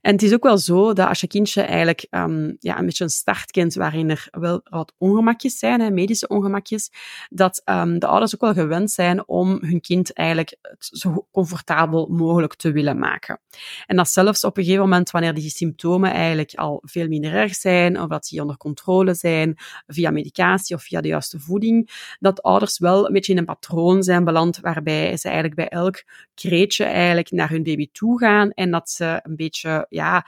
En 0.00 0.12
het 0.12 0.22
is 0.22 0.32
ook 0.32 0.42
wel 0.42 0.58
zo 0.58 0.92
dat 0.92 1.08
als 1.08 1.20
je 1.20 1.26
kindje 1.26 1.62
eigenlijk 1.62 2.06
um, 2.10 2.56
ja, 2.60 2.78
een 2.78 2.86
beetje 2.86 3.04
een 3.04 3.10
startkind 3.10 3.74
waarin 3.74 4.10
er 4.10 4.28
wel 4.30 4.60
wat 4.64 4.92
ongemakjes 4.98 5.58
zijn, 5.58 5.80
hè, 5.80 5.90
medische 5.90 6.28
ongemakjes, 6.28 6.90
dat 7.28 7.62
um, 7.64 7.98
de 7.98 8.06
ouders 8.06 8.34
ook 8.34 8.40
wel 8.40 8.52
gewend 8.52 8.90
zijn 8.90 9.28
om 9.28 9.58
hun 9.60 9.80
kind 9.80 10.12
eigenlijk 10.12 10.56
zo 10.78 11.26
comfortabel 11.32 12.06
mogelijk 12.06 12.54
te 12.54 12.72
willen 12.72 12.98
maken. 12.98 13.40
En 13.86 13.96
dat 13.96 14.08
zelfs 14.08 14.44
op 14.44 14.56
een 14.56 14.64
gegeven 14.64 14.82
moment, 14.82 15.10
wanneer 15.10 15.34
die 15.34 15.50
symptomen 15.50 16.10
eigenlijk 16.10 16.54
al 16.54 16.82
veel 16.84 17.08
minder 17.08 17.34
erg 17.34 17.54
zijn, 17.54 18.00
of 18.00 18.08
dat 18.08 18.28
die 18.28 18.40
onder 18.40 18.56
controle 18.56 19.14
zijn, 19.14 19.56
via 19.86 20.10
medicatie 20.10 20.76
of 20.76 20.82
via 20.82 21.00
de 21.00 21.08
juiste 21.08 21.40
voeding, 21.40 21.90
dat 22.18 22.42
ouders 22.42 22.78
wel 22.78 23.06
een 23.06 23.12
beetje 23.12 23.32
in 23.32 23.38
een 23.38 23.44
patroon 23.44 24.02
zijn 24.02 24.24
beland 24.24 24.60
waarbij 24.60 25.16
ze 25.16 25.26
eigenlijk 25.26 25.56
bij 25.56 25.68
elk 25.68 26.04
kreetje 26.34 26.84
eigenlijk 26.84 27.30
naar 27.30 27.50
hun 27.50 27.62
baby 27.62 27.88
toe 27.92 28.18
gaan 28.18 28.50
en 28.50 28.70
dat 28.70 28.90
ze 28.90 29.20
een 29.22 29.36
beetje, 29.36 29.45
ja, 29.90 30.22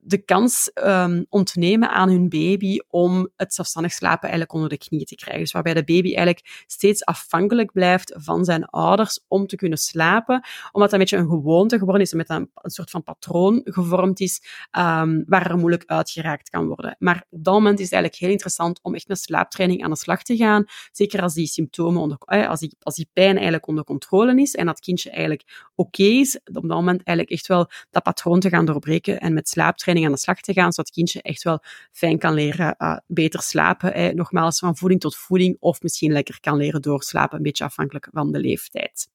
de 0.00 0.18
kans 0.18 0.70
um, 0.84 1.26
ontnemen 1.28 1.90
aan 1.90 2.08
hun 2.08 2.28
baby 2.28 2.78
om 2.88 3.28
het 3.36 3.54
zelfstandig 3.54 3.92
slapen 3.92 4.22
eigenlijk 4.22 4.52
onder 4.52 4.68
de 4.68 4.78
knie 4.78 5.04
te 5.04 5.14
krijgen. 5.14 5.42
Dus 5.42 5.52
waarbij 5.52 5.74
de 5.74 5.84
baby 5.84 6.14
eigenlijk 6.14 6.64
steeds 6.66 7.04
afhankelijk 7.04 7.72
blijft 7.72 8.14
van 8.16 8.44
zijn 8.44 8.64
ouders 8.64 9.24
om 9.28 9.46
te 9.46 9.56
kunnen 9.56 9.78
slapen, 9.78 10.44
omdat 10.72 10.90
dat 10.90 10.92
een 10.92 10.98
beetje 10.98 11.16
een 11.16 11.28
gewoonte 11.28 11.78
geworden 11.78 12.02
is, 12.02 12.12
met 12.12 12.30
een, 12.30 12.50
soort 12.62 12.90
van 12.90 13.02
patroon 13.02 13.60
gevormd 13.64 14.20
is, 14.20 14.42
um, 14.78 15.24
waar 15.26 15.50
er 15.50 15.58
moeilijk 15.58 15.82
uitgeraakt 15.86 16.50
kan 16.50 16.66
worden. 16.66 16.96
Maar 16.98 17.24
op 17.30 17.44
dat 17.44 17.54
moment 17.54 17.78
is 17.78 17.84
het 17.84 17.92
eigenlijk 17.92 18.22
heel 18.22 18.30
interessant 18.30 18.78
om 18.82 18.94
echt 18.94 19.08
met 19.08 19.20
slaaptraining 19.20 19.84
aan 19.84 19.90
de 19.90 19.96
slag 19.96 20.22
te 20.22 20.36
gaan, 20.36 20.64
zeker 20.92 21.22
als 21.22 21.34
die 21.34 21.46
symptomen, 21.46 22.02
onder, 22.02 22.18
eh, 22.24 22.48
als, 22.48 22.60
die, 22.60 22.76
als 22.80 22.94
die 22.94 23.08
pijn 23.12 23.34
eigenlijk 23.34 23.66
onder 23.66 23.84
controle 23.84 24.40
is 24.40 24.54
en 24.54 24.66
dat 24.66 24.80
kindje 24.80 25.10
eigenlijk 25.10 25.70
oké 25.74 26.02
is, 26.02 26.40
op 26.44 26.52
dat 26.52 26.62
moment 26.62 27.02
eigenlijk 27.02 27.30
echt 27.30 27.46
wel 27.46 27.70
dat 27.90 28.02
patroon 28.02 28.40
te 28.40 28.48
gaan 28.48 28.64
doorbreken 28.64 29.20
en 29.20 29.34
met 29.34 29.48
slaaptraining 29.78 30.06
aan 30.06 30.12
de 30.12 30.18
slag 30.18 30.40
te 30.40 30.52
gaan, 30.52 30.72
zodat 30.72 30.86
het 30.86 30.94
kindje 30.94 31.22
echt 31.22 31.42
wel 31.42 31.62
fijn 31.92 32.18
kan 32.18 32.34
leren 32.34 32.74
uh, 32.78 32.96
beter 33.06 33.42
slapen. 33.42 33.94
Eh, 33.94 34.14
nogmaals, 34.14 34.58
van 34.58 34.76
voeding 34.76 35.00
tot 35.00 35.16
voeding, 35.16 35.56
of 35.60 35.82
misschien 35.82 36.12
lekker 36.12 36.40
kan 36.40 36.56
leren 36.56 36.82
doorslapen, 36.82 37.36
een 37.36 37.42
beetje 37.42 37.64
afhankelijk 37.64 38.08
van 38.12 38.32
de 38.32 38.38
leeftijd. 38.38 39.08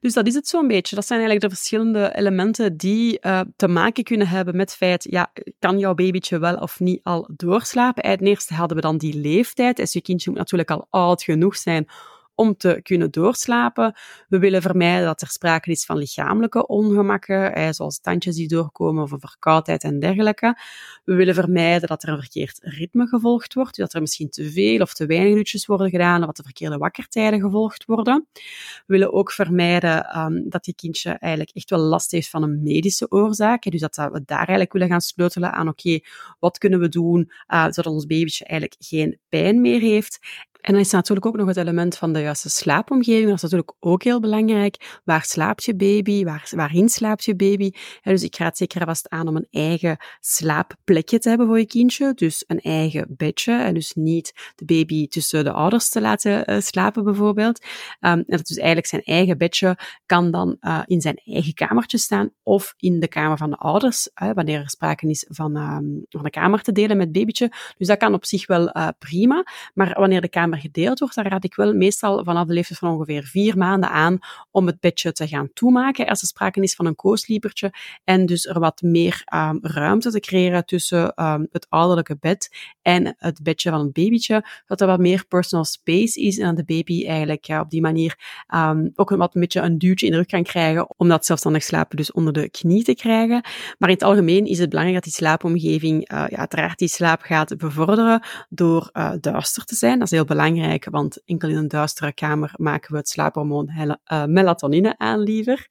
Dus 0.00 0.12
dat 0.12 0.26
is 0.26 0.34
het 0.34 0.48
zo'n 0.48 0.68
beetje. 0.68 0.94
Dat 0.94 1.06
zijn 1.06 1.20
eigenlijk 1.20 1.50
de 1.50 1.56
verschillende 1.56 2.16
elementen 2.16 2.76
die 2.76 3.18
uh, 3.20 3.40
te 3.56 3.68
maken 3.68 4.04
kunnen 4.04 4.28
hebben 4.28 4.56
met 4.56 4.68
het 4.68 4.78
feit, 4.78 5.06
ja, 5.10 5.32
kan 5.58 5.78
jouw 5.78 5.94
babytje 5.94 6.38
wel 6.38 6.56
of 6.56 6.80
niet 6.80 7.00
al 7.02 7.28
doorslapen? 7.36 8.10
Het 8.10 8.20
eerste 8.20 8.54
hadden 8.54 8.76
we 8.76 8.82
dan 8.82 8.98
die 8.98 9.14
leeftijd. 9.14 9.76
Dus 9.76 9.92
je 9.92 10.00
kindje 10.00 10.30
moet 10.30 10.38
natuurlijk 10.38 10.70
al 10.70 10.86
oud 10.90 11.22
genoeg 11.22 11.56
zijn 11.56 11.88
om 12.38 12.56
te 12.56 12.80
kunnen 12.82 13.10
doorslapen. 13.10 13.94
We 14.28 14.38
willen 14.38 14.62
vermijden 14.62 15.06
dat 15.06 15.20
er 15.20 15.28
sprake 15.28 15.70
is 15.70 15.84
van 15.84 15.96
lichamelijke 15.96 16.66
ongemakken, 16.66 17.74
zoals 17.74 18.00
tandjes 18.00 18.36
die 18.36 18.48
doorkomen 18.48 19.02
of 19.02 19.10
een 19.10 19.20
verkoudheid 19.20 19.84
en 19.84 19.98
dergelijke. 19.98 20.58
We 21.04 21.14
willen 21.14 21.34
vermijden 21.34 21.88
dat 21.88 22.02
er 22.02 22.08
een 22.08 22.18
verkeerd 22.18 22.58
ritme 22.62 23.06
gevolgd 23.06 23.54
wordt, 23.54 23.76
dat 23.76 23.94
er 23.94 24.00
misschien 24.00 24.30
te 24.30 24.50
veel 24.50 24.80
of 24.80 24.94
te 24.94 25.06
weinig 25.06 25.36
uurtjes 25.36 25.66
worden 25.66 25.90
gedaan, 25.90 26.20
of 26.20 26.26
dat 26.26 26.36
de 26.36 26.42
verkeerde 26.42 26.76
wakkertijden 26.76 27.40
gevolgd 27.40 27.84
worden. 27.84 28.26
We 28.32 28.42
willen 28.86 29.12
ook 29.12 29.32
vermijden 29.32 30.18
um, 30.18 30.48
dat 30.48 30.66
je 30.66 30.74
kindje 30.74 31.10
eigenlijk 31.10 31.56
echt 31.56 31.70
wel 31.70 31.80
last 31.80 32.10
heeft 32.10 32.28
van 32.28 32.42
een 32.42 32.62
medische 32.62 33.10
oorzaak. 33.10 33.62
Dus 33.62 33.80
dat 33.80 33.96
we 33.96 34.22
daar 34.24 34.38
eigenlijk 34.38 34.72
willen 34.72 34.88
gaan 34.88 35.00
sleutelen 35.00 35.52
aan, 35.52 35.68
oké, 35.68 35.98
wat 36.38 36.58
kunnen 36.58 36.80
we 36.80 36.88
doen 36.88 37.30
uh, 37.48 37.62
zodat 37.62 37.92
ons 37.92 38.06
babytje 38.06 38.44
eigenlijk 38.44 38.82
geen 38.82 39.18
pijn 39.28 39.60
meer 39.60 39.80
heeft. 39.80 40.18
En 40.58 40.72
dan 40.72 40.82
is 40.82 40.90
natuurlijk 40.90 41.26
ook 41.26 41.36
nog 41.36 41.46
het 41.46 41.56
element 41.56 41.96
van 41.96 42.12
de 42.12 42.20
juiste 42.20 42.48
slaapomgeving. 42.48 43.26
Dat 43.26 43.36
is 43.36 43.42
natuurlijk 43.42 43.72
ook 43.80 44.02
heel 44.02 44.20
belangrijk. 44.20 45.00
Waar 45.04 45.24
slaapt 45.24 45.64
je 45.64 45.76
baby? 45.76 46.24
Waar, 46.24 46.48
waarin 46.50 46.88
slaapt 46.88 47.24
je 47.24 47.36
baby? 47.36 47.70
dus 48.02 48.22
ik 48.22 48.36
raad 48.36 48.56
zeker 48.56 48.84
vast 48.84 49.08
aan 49.08 49.28
om 49.28 49.36
een 49.36 49.46
eigen 49.50 49.96
slaapplekje 50.20 51.18
te 51.18 51.28
hebben 51.28 51.46
voor 51.46 51.58
je 51.58 51.66
kindje. 51.66 52.12
Dus 52.14 52.44
een 52.46 52.60
eigen 52.60 53.06
bedje. 53.08 53.52
En 53.52 53.74
dus 53.74 53.92
niet 53.94 54.52
de 54.54 54.64
baby 54.64 55.08
tussen 55.08 55.44
de 55.44 55.52
ouders 55.52 55.88
te 55.88 56.00
laten 56.00 56.50
uh, 56.50 56.60
slapen, 56.60 57.04
bijvoorbeeld. 57.04 57.64
Um, 57.64 57.68
en 58.00 58.24
dat 58.26 58.46
dus 58.46 58.56
eigenlijk 58.56 58.86
zijn 58.86 59.02
eigen 59.02 59.38
bedje 59.38 59.78
kan 60.06 60.30
dan 60.30 60.56
uh, 60.60 60.82
in 60.86 61.00
zijn 61.00 61.20
eigen 61.24 61.54
kamertje 61.54 61.98
staan 61.98 62.30
of 62.42 62.74
in 62.76 63.00
de 63.00 63.08
kamer 63.08 63.36
van 63.36 63.50
de 63.50 63.56
ouders, 63.56 64.10
wanneer 64.34 64.60
er 64.60 64.70
sprake 64.70 65.08
is 65.08 65.26
van, 65.28 65.56
um, 65.56 66.04
van 66.08 66.24
een 66.24 66.30
kamer 66.30 66.62
te 66.62 66.72
delen 66.72 66.96
met 66.96 67.12
babytje. 67.12 67.52
Dus 67.76 67.86
dat 67.86 67.98
kan 67.98 68.14
op 68.14 68.24
zich 68.24 68.46
wel 68.46 68.72
prima. 68.98 69.44
Maar 69.74 69.94
wanneer 69.98 70.20
de 70.20 70.28
kamer 70.28 70.57
gedeeld 70.60 70.98
wordt, 70.98 71.14
dan 71.14 71.24
raad 71.24 71.44
ik 71.44 71.54
wel 71.54 71.74
meestal 71.74 72.24
vanaf 72.24 72.46
de 72.46 72.52
leeftijd 72.52 72.78
van 72.78 72.92
ongeveer 72.92 73.22
vier 73.22 73.56
maanden 73.56 73.90
aan 73.90 74.18
om 74.50 74.66
het 74.66 74.80
bedje 74.80 75.12
te 75.12 75.28
gaan 75.28 75.50
toemaken 75.52 76.06
als 76.06 76.20
er 76.20 76.26
sprake 76.26 76.60
is 76.60 76.74
van 76.74 76.86
een 76.86 76.94
koosliepertje 76.94 77.72
en 78.04 78.26
dus 78.26 78.46
er 78.46 78.60
wat 78.60 78.82
meer 78.82 79.22
um, 79.34 79.58
ruimte 79.62 80.10
te 80.10 80.20
creëren 80.20 80.64
tussen 80.64 81.24
um, 81.24 81.46
het 81.50 81.66
ouderlijke 81.68 82.16
bed 82.20 82.56
en 82.82 83.14
het 83.18 83.42
bedje 83.42 83.70
van 83.70 83.80
het 83.80 83.92
babytje, 83.92 84.44
dat 84.66 84.80
er 84.80 84.86
wat 84.86 84.98
meer 84.98 85.24
personal 85.26 85.64
space 85.64 86.20
is 86.20 86.38
en 86.38 86.46
dat 86.46 86.56
de 86.56 86.74
baby 86.74 87.06
eigenlijk 87.06 87.44
ja, 87.44 87.60
op 87.60 87.70
die 87.70 87.80
manier 87.80 88.42
um, 88.54 88.92
ook 88.94 89.10
wat 89.10 89.34
een 89.34 89.40
beetje 89.40 89.60
een 89.60 89.78
duwtje 89.78 90.06
in 90.06 90.12
de 90.12 90.18
rug 90.18 90.26
kan 90.26 90.42
krijgen 90.42 90.98
om 90.98 91.08
dat 91.08 91.26
zelfstandig 91.26 91.62
slapen 91.62 91.96
dus 91.96 92.12
onder 92.12 92.32
de 92.32 92.50
knie 92.50 92.84
te 92.84 92.94
krijgen. 92.94 93.40
Maar 93.78 93.88
in 93.88 93.94
het 93.94 94.02
algemeen 94.02 94.44
is 94.44 94.58
het 94.58 94.68
belangrijk 94.68 95.04
dat 95.04 95.12
die 95.12 95.22
slaapomgeving 95.22 96.12
uh, 96.12 96.24
ja, 96.28 96.36
uiteraard 96.36 96.78
die 96.78 96.88
slaap 96.88 97.20
gaat 97.22 97.56
bevorderen 97.56 98.22
door 98.48 98.90
uh, 98.92 99.12
duister 99.20 99.64
te 99.64 99.74
zijn. 99.74 99.98
Dat 99.98 100.06
is 100.06 100.10
heel 100.10 100.24
belangrijk 100.24 100.36
belangrijk, 100.38 100.84
want 100.90 101.24
enkel 101.24 101.48
in 101.48 101.56
een 101.56 101.68
duistere 101.68 102.12
kamer 102.12 102.52
maken 102.56 102.92
we 102.92 102.96
het 102.96 103.08
slaaphormoon 103.08 103.68
uh, 103.68 104.24
melatonine 104.24 104.98
aan 104.98 105.20
liever. 105.20 105.68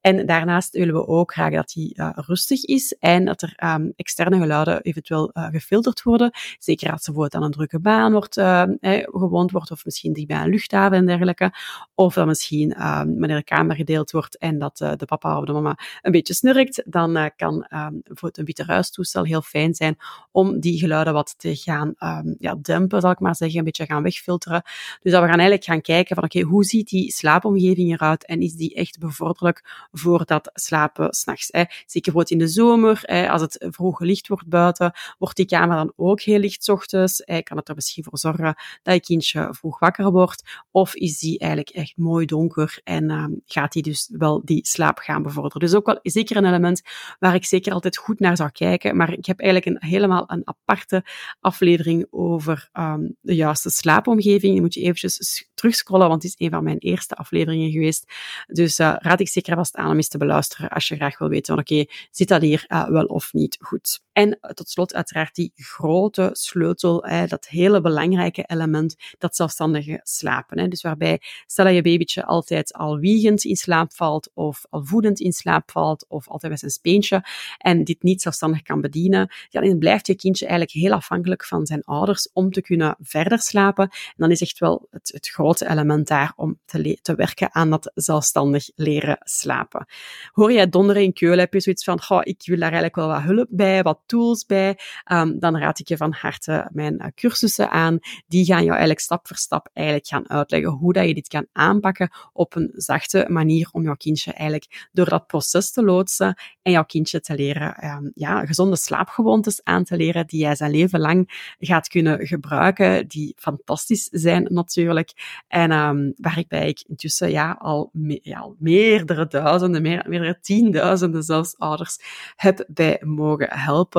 En 0.00 0.26
daarnaast 0.26 0.72
willen 0.72 0.94
we 0.94 1.06
ook 1.06 1.32
graag 1.32 1.52
dat 1.52 1.68
die 1.68 1.94
uh, 1.94 2.10
rustig 2.14 2.64
is 2.64 2.96
en 3.00 3.24
dat 3.24 3.42
er 3.42 3.74
um, 3.74 3.92
externe 3.96 4.38
geluiden 4.38 4.82
eventueel 4.82 5.30
uh, 5.32 5.46
gefilterd 5.46 6.02
worden. 6.02 6.30
Zeker 6.58 6.92
als 6.92 7.06
er 7.06 7.12
bijvoorbeeld 7.12 7.34
aan 7.34 7.42
een 7.42 7.54
drukke 7.54 7.80
baan 7.80 8.12
wordt, 8.12 8.36
uh, 8.36 8.62
gewoond 9.02 9.50
wordt, 9.50 9.70
of 9.70 9.84
misschien 9.84 10.12
die 10.12 10.26
bij 10.26 10.40
een 10.40 10.48
luchthaven 10.48 10.96
en 10.96 11.06
dergelijke. 11.06 11.52
Of 11.94 12.14
dan 12.14 12.26
misschien 12.26 12.74
wanneer 12.78 13.36
de 13.36 13.44
kamer 13.44 13.76
gedeeld 13.76 14.10
wordt 14.10 14.38
en 14.38 14.58
dat 14.58 14.76
de 14.76 15.04
papa 15.06 15.38
of 15.38 15.44
de 15.44 15.52
mama 15.52 15.78
een 16.02 16.12
beetje 16.12 16.34
snurkt, 16.34 16.82
dan 16.86 17.30
kan 17.36 17.54
um, 17.54 18.00
bijvoorbeeld 18.02 18.38
een 18.38 18.44
witte 18.44 18.64
ruistoestel 18.64 19.24
heel 19.24 19.42
fijn 19.42 19.74
zijn 19.74 19.96
om 20.30 20.60
die 20.60 20.78
geluiden 20.78 21.12
wat 21.12 21.34
te 21.38 21.56
gaan 21.56 21.94
um, 21.98 22.36
ja, 22.38 22.54
dempen, 22.62 23.00
zal 23.00 23.10
ik 23.10 23.20
maar 23.20 23.36
zeggen, 23.36 23.58
een 23.58 23.64
beetje 23.64 23.86
gaan 23.86 24.02
wegfilteren. 24.02 24.62
Dus 25.02 25.12
dat 25.12 25.22
we 25.22 25.28
gaan 25.28 25.38
eigenlijk 25.38 25.64
gaan 25.64 25.80
kijken 25.80 26.14
van 26.14 26.24
oké, 26.24 26.40
hoe 26.40 26.64
ziet 26.64 26.88
die 26.88 27.12
slaapomgeving 27.12 27.92
eruit 27.92 28.26
en 28.26 28.40
is 28.40 28.54
die 28.54 28.74
echt 28.74 28.98
bevorderlijk 28.98 29.86
voor 29.92 30.24
dat 30.24 30.50
slapen 30.54 31.14
s'nachts. 31.14 31.46
Zeker 31.46 31.68
bijvoorbeeld 31.86 32.30
in 32.30 32.38
de 32.38 32.48
zomer, 32.48 33.02
als 33.30 33.40
het 33.40 33.66
vroeg 33.70 34.00
licht 34.00 34.28
wordt 34.28 34.48
buiten, 34.48 34.92
wordt 35.18 35.36
die 35.36 35.46
kamer 35.46 35.76
dan 35.76 35.92
ook 35.96 36.20
heel 36.20 36.38
licht 36.38 36.68
ochtends. 36.68 37.22
Kan 37.42 37.56
het 37.56 37.68
er 37.68 37.74
misschien 37.74 38.04
voor 38.04 38.18
zorgen 38.18 38.54
dat 38.82 38.94
je 38.94 39.00
kindje 39.00 39.48
vroeg 39.50 39.78
wakker 39.78 40.10
wordt? 40.10 40.42
Of 40.70 40.94
is 40.94 41.18
die 41.18 41.38
eigenlijk 41.38 41.70
echt 41.70 41.96
mooi 41.96 42.26
donker 42.26 42.80
en 42.84 43.10
uh, 43.10 43.24
gaat 43.46 43.72
die 43.72 43.82
dus 43.82 44.10
wel 44.12 44.42
die 44.44 44.66
slaap 44.66 44.98
gaan 44.98 45.22
bevorderen? 45.22 45.60
Dus 45.60 45.74
ook 45.74 45.86
wel 45.86 45.98
zeker 46.02 46.36
een 46.36 46.44
element 46.44 46.82
waar 47.18 47.34
ik 47.34 47.44
zeker 47.44 47.72
altijd 47.72 47.96
goed 47.96 48.20
naar 48.20 48.36
zou 48.36 48.50
kijken. 48.50 48.96
Maar 48.96 49.12
ik 49.12 49.26
heb 49.26 49.40
eigenlijk 49.40 49.82
een, 49.82 49.88
helemaal 49.88 50.24
een 50.26 50.42
aparte 50.44 51.04
aflevering 51.40 52.06
over 52.10 52.68
um, 52.72 53.16
de 53.20 53.34
juiste 53.34 53.70
slaapomgeving. 53.70 54.52
Die 54.52 54.60
moet 54.60 54.74
je 54.74 54.80
eventjes 54.80 55.48
terugscrollen, 55.54 56.08
want 56.08 56.22
het 56.22 56.32
is 56.32 56.46
een 56.46 56.52
van 56.52 56.64
mijn 56.64 56.78
eerste 56.78 57.14
afleveringen 57.14 57.70
geweest. 57.70 58.12
Dus 58.46 58.78
uh, 58.78 58.94
raad 58.98 59.20
ik 59.20 59.28
zeker 59.28 59.56
vast 59.56 59.76
aan 59.78 59.90
om 59.90 59.96
eens 59.96 60.08
te 60.08 60.18
beluisteren 60.18 60.68
als 60.68 60.88
je 60.88 60.96
graag 60.96 61.18
wil 61.18 61.28
weten, 61.28 61.58
oké, 61.58 61.72
okay, 61.72 61.88
zit 62.10 62.28
dat 62.28 62.42
hier 62.42 62.64
uh, 62.68 62.88
wel 62.88 63.04
of 63.04 63.32
niet 63.32 63.56
goed? 63.60 64.00
En 64.18 64.38
tot 64.54 64.68
slot 64.68 64.94
uiteraard 64.94 65.34
die 65.34 65.52
grote 65.54 66.30
sleutel, 66.32 67.06
dat 67.26 67.46
hele 67.48 67.80
belangrijke 67.80 68.44
element, 68.46 68.96
dat 69.18 69.36
zelfstandige 69.36 70.00
slapen. 70.02 70.58
Hè. 70.58 70.68
Dus 70.68 70.82
waarbij, 70.82 71.20
stel 71.46 71.64
dat 71.64 71.74
je 71.74 71.82
babytje 71.82 72.24
altijd 72.24 72.72
al 72.72 72.98
wiegend 72.98 73.44
in 73.44 73.56
slaap 73.56 73.92
valt, 73.92 74.30
of 74.34 74.64
al 74.70 74.84
voedend 74.84 75.20
in 75.20 75.32
slaap 75.32 75.70
valt, 75.70 76.04
of 76.08 76.28
altijd 76.28 76.50
met 76.50 76.60
zijn 76.60 76.72
speentje, 76.72 77.24
en 77.58 77.84
dit 77.84 78.02
niet 78.02 78.22
zelfstandig 78.22 78.62
kan 78.62 78.80
bedienen, 78.80 79.30
dan 79.50 79.78
blijft 79.78 80.06
je 80.06 80.16
kindje 80.16 80.46
eigenlijk 80.46 80.76
heel 80.78 80.92
afhankelijk 80.92 81.44
van 81.44 81.66
zijn 81.66 81.84
ouders 81.84 82.30
om 82.32 82.50
te 82.50 82.62
kunnen 82.62 82.96
verder 83.00 83.38
slapen. 83.38 83.84
En 83.88 84.14
dan 84.16 84.30
is 84.30 84.40
echt 84.40 84.58
wel 84.58 84.86
het, 84.90 85.10
het 85.12 85.28
grote 85.28 85.70
element 85.70 86.08
daar 86.08 86.32
om 86.36 86.58
te, 86.64 86.98
te 87.02 87.14
werken 87.14 87.54
aan 87.54 87.70
dat 87.70 87.90
zelfstandig 87.94 88.70
leren 88.74 89.18
slapen. 89.20 89.86
Hoor 90.32 90.52
jij 90.52 90.68
donderen 90.68 91.02
in 91.02 91.12
keulen, 91.12 91.38
heb 91.38 91.52
je 91.52 91.60
zoiets 91.60 91.84
van, 91.84 92.02
goh, 92.02 92.20
ik 92.22 92.42
wil 92.44 92.58
daar 92.58 92.72
eigenlijk 92.72 92.96
wel 92.96 93.08
wat 93.08 93.22
hulp 93.22 93.48
bij, 93.50 93.82
wat 93.82 94.06
tools 94.08 94.46
bij, 94.46 94.78
um, 95.12 95.38
dan 95.38 95.58
raad 95.58 95.78
ik 95.78 95.88
je 95.88 95.96
van 95.96 96.12
harte 96.12 96.68
mijn 96.72 96.94
uh, 96.94 97.06
cursussen 97.14 97.70
aan. 97.70 97.98
Die 98.26 98.44
gaan 98.44 98.60
jou 98.60 98.70
eigenlijk 98.70 99.00
stap 99.00 99.26
voor 99.26 99.36
stap 99.36 99.68
eigenlijk 99.72 100.06
gaan 100.06 100.30
uitleggen 100.30 100.70
hoe 100.70 100.92
dat 100.92 101.06
je 101.06 101.14
dit 101.14 101.28
kan 101.28 101.46
aanpakken 101.52 102.10
op 102.32 102.56
een 102.56 102.70
zachte 102.74 103.26
manier 103.28 103.68
om 103.72 103.82
jouw 103.82 103.94
kindje 103.94 104.32
eigenlijk 104.32 104.88
door 104.92 105.08
dat 105.08 105.26
proces 105.26 105.72
te 105.72 105.82
loodsen 105.82 106.38
en 106.62 106.72
jouw 106.72 106.84
kindje 106.84 107.20
te 107.20 107.34
leren, 107.34 107.84
um, 107.84 108.10
ja, 108.14 108.46
gezonde 108.46 108.76
slaapgewoontes 108.76 109.64
aan 109.64 109.84
te 109.84 109.96
leren 109.96 110.26
die 110.26 110.40
jij 110.40 110.54
zijn 110.54 110.70
leven 110.70 111.00
lang 111.00 111.54
gaat 111.58 111.88
kunnen 111.88 112.26
gebruiken, 112.26 113.08
die 113.08 113.34
fantastisch 113.36 114.08
zijn 114.12 114.46
natuurlijk. 114.50 115.42
En 115.48 115.72
um, 115.72 116.12
waarbij 116.16 116.68
ik 116.68 116.84
intussen 116.86 117.30
ja, 117.30 117.56
al, 117.58 117.90
ja, 118.22 118.38
al 118.38 118.56
meerdere 118.58 119.26
duizenden, 119.26 119.82
meer, 119.82 120.04
meerdere 120.08 120.38
tienduizenden 120.40 121.22
zelfs 121.22 121.58
ouders 121.58 121.98
heb 122.36 122.64
bij 122.68 123.02
mogen 123.04 123.48
helpen. 123.50 123.97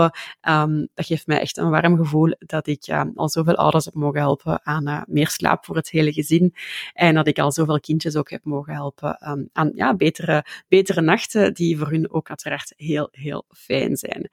Um, 0.50 0.88
dat 0.94 1.06
geeft 1.06 1.28
mij 1.28 1.40
echt 1.40 1.58
een 1.58 1.70
warm 1.70 1.98
gevoel 1.98 2.36
dat 2.40 2.68
ik 2.68 2.88
um, 2.88 3.12
al 3.16 3.30
zoveel 3.30 3.56
ouders 3.56 3.86
heb 3.86 3.94
mogen 3.94 4.20
helpen 4.20 4.66
aan 4.66 4.88
uh, 4.88 5.02
meer 5.08 5.28
slaap 5.28 5.66
voor 5.66 5.76
het 5.76 5.90
hele 5.90 6.14
gezin. 6.14 6.54
En 6.94 7.16
dat 7.16 7.28
ik 7.28 7.40
al 7.40 7.52
zoveel 7.52 7.80
kindjes 7.80 8.16
ook 8.16 8.30
heb 8.30 8.44
mogen 8.44 8.74
helpen 8.74 9.30
um, 9.30 9.50
aan 9.54 9.72
ja, 9.76 9.96
betere, 9.96 10.46
betere 10.68 11.02
nachten, 11.02 11.54
die 11.54 11.78
voor 11.78 11.90
hun 11.90 12.12
ook 12.12 12.30
uiteraard 12.30 12.74
heel, 12.78 13.08
heel 13.12 13.46
fijn 13.50 13.98
zijn. 13.98 14.30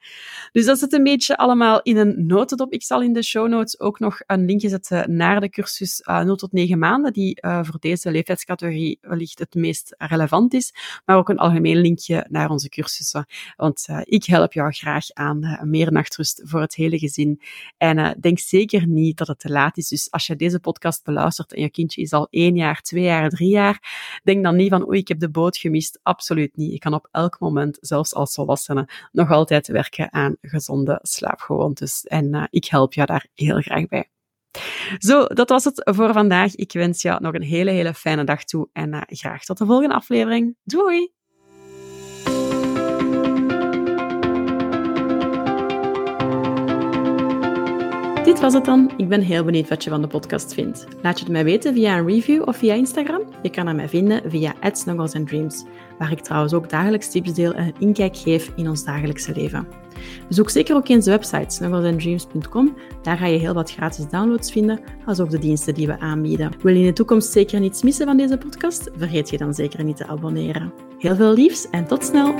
Dus 0.51 0.65
dat 0.65 0.79
zit 0.79 0.93
een 0.93 1.03
beetje 1.03 1.37
allemaal 1.37 1.81
in 1.81 1.97
een 1.97 2.25
notendop. 2.25 2.73
Ik 2.73 2.83
zal 2.83 3.01
in 3.01 3.13
de 3.13 3.23
show 3.23 3.47
notes 3.47 3.79
ook 3.79 3.99
nog 3.99 4.19
een 4.25 4.45
linkje 4.45 4.69
zetten 4.69 5.15
naar 5.15 5.39
de 5.39 5.49
cursus 5.49 6.03
uh, 6.09 6.21
0 6.21 6.35
tot 6.35 6.51
9 6.51 6.79
maanden, 6.79 7.13
die 7.13 7.37
uh, 7.41 7.63
voor 7.63 7.79
deze 7.79 8.11
leeftijdscategorie 8.11 8.97
wellicht 9.01 9.39
het 9.39 9.53
meest 9.53 9.95
relevant 9.97 10.53
is 10.53 10.73
maar 11.05 11.17
ook 11.17 11.29
een 11.29 11.37
algemeen 11.37 11.77
linkje 11.77 12.25
naar 12.29 12.49
onze 12.49 12.69
cursussen. 12.69 13.25
Want 13.55 13.87
ik 14.03 14.23
help 14.23 14.53
jou 14.53 14.71
graag 14.73 15.11
aan 15.13 15.56
meer 15.63 15.91
nachtrust 15.91 16.41
voor 16.43 16.61
het 16.61 16.75
hele 16.75 16.99
gezin. 16.99 17.41
En 17.77 17.97
uh, 17.97 18.11
denk 18.19 18.39
zeker 18.39 18.87
niet 18.87 19.17
dat 19.17 19.27
het 19.27 19.39
te 19.39 19.49
laat 19.49 19.77
is. 19.77 19.87
Dus 19.87 20.11
als 20.11 20.27
je 20.27 20.35
deze 20.35 20.59
podcast 20.59 21.03
beluistert 21.03 21.53
en 21.53 21.61
je 21.61 21.69
kindje 21.69 22.01
is 22.01 22.13
al 22.13 22.27
één 22.29 22.55
jaar, 22.55 22.81
twee 22.81 23.03
jaar, 23.03 23.29
drie 23.29 23.49
jaar, 23.49 24.19
denk 24.23 24.43
dan 24.43 24.55
niet 24.55 24.69
van 24.69 24.87
oei, 24.87 24.99
ik 24.99 25.07
heb 25.07 25.19
de 25.19 25.29
boot 25.29 25.57
gemist. 25.57 25.99
Absoluut 26.03 26.57
niet. 26.57 26.71
Je 26.71 26.79
kan 26.79 26.93
op 26.93 27.07
elk 27.11 27.39
moment, 27.39 27.77
zelfs 27.81 28.13
als 28.13 28.33
volwassene, 28.33 28.89
nog 29.11 29.31
altijd 29.31 29.67
werken 29.67 30.13
aan 30.13 30.35
gezonde 30.41 30.99
slaapgewoontes. 31.01 32.03
En 32.03 32.47
ik 32.49 32.65
help 32.65 32.93
jou 32.93 33.07
daar 33.07 33.27
heel 33.33 33.61
graag 33.61 33.87
bij. 33.87 34.09
Zo, 34.97 35.25
dat 35.25 35.49
was 35.49 35.63
het 35.63 35.91
voor 35.95 36.13
vandaag. 36.13 36.55
Ik 36.55 36.71
wens 36.71 37.01
je 37.01 37.17
nog 37.19 37.33
een 37.33 37.41
hele, 37.41 37.71
hele 37.71 37.93
fijne 37.93 38.23
dag 38.23 38.43
toe 38.43 38.69
en 38.73 39.03
graag 39.07 39.43
tot 39.43 39.57
de 39.57 39.65
volgende 39.65 39.95
aflevering. 39.95 40.55
Doei! 40.63 41.16
Dit 48.37 48.45
was 48.45 48.55
het 48.55 48.65
dan. 48.65 48.91
Ik 48.97 49.07
ben 49.07 49.21
heel 49.21 49.43
benieuwd 49.43 49.69
wat 49.69 49.83
je 49.83 49.89
van 49.89 50.01
de 50.01 50.07
podcast 50.07 50.53
vindt. 50.53 50.85
Laat 51.01 51.17
je 51.17 51.23
het 51.23 51.33
mij 51.33 51.43
weten 51.43 51.73
via 51.73 51.97
een 51.97 52.07
review 52.07 52.47
of 52.47 52.57
via 52.57 52.73
Instagram. 52.73 53.21
Je 53.41 53.49
kan 53.49 53.75
mij 53.75 53.89
vinden 53.89 54.21
via 54.31 54.53
@snugglesandreams, 54.71 55.65
waar 55.97 56.11
ik 56.11 56.19
trouwens 56.19 56.53
ook 56.53 56.69
dagelijks 56.69 57.09
tips 57.09 57.33
deel 57.33 57.53
en 57.53 57.67
een 57.67 57.75
inkijk 57.79 58.17
geef 58.17 58.51
in 58.55 58.69
ons 58.69 58.83
dagelijkse 58.83 59.33
leven. 59.33 59.67
Bezoek 60.27 60.49
zeker 60.49 60.75
ook 60.75 60.87
eens 60.87 61.05
de 61.05 61.11
website 61.11 61.55
snugglesanddreams.com. 61.55 62.75
Daar 63.01 63.17
ga 63.17 63.25
je 63.25 63.39
heel 63.39 63.53
wat 63.53 63.71
gratis 63.71 64.09
downloads 64.09 64.51
vinden, 64.51 64.79
als 65.05 65.19
ook 65.19 65.29
de 65.29 65.39
diensten 65.39 65.73
die 65.73 65.87
we 65.87 65.99
aanbieden. 65.99 66.51
Wil 66.61 66.73
je 66.73 66.79
in 66.79 66.85
de 66.85 66.93
toekomst 66.93 67.31
zeker 67.31 67.59
niets 67.59 67.83
missen 67.83 68.05
van 68.05 68.17
deze 68.17 68.37
podcast? 68.37 68.89
Vergeet 68.97 69.29
je 69.29 69.37
dan 69.37 69.53
zeker 69.53 69.83
niet 69.83 69.97
te 69.97 70.07
abonneren. 70.07 70.73
Heel 70.97 71.15
veel 71.15 71.33
liefs 71.33 71.69
en 71.69 71.87
tot 71.87 72.03
snel! 72.03 72.35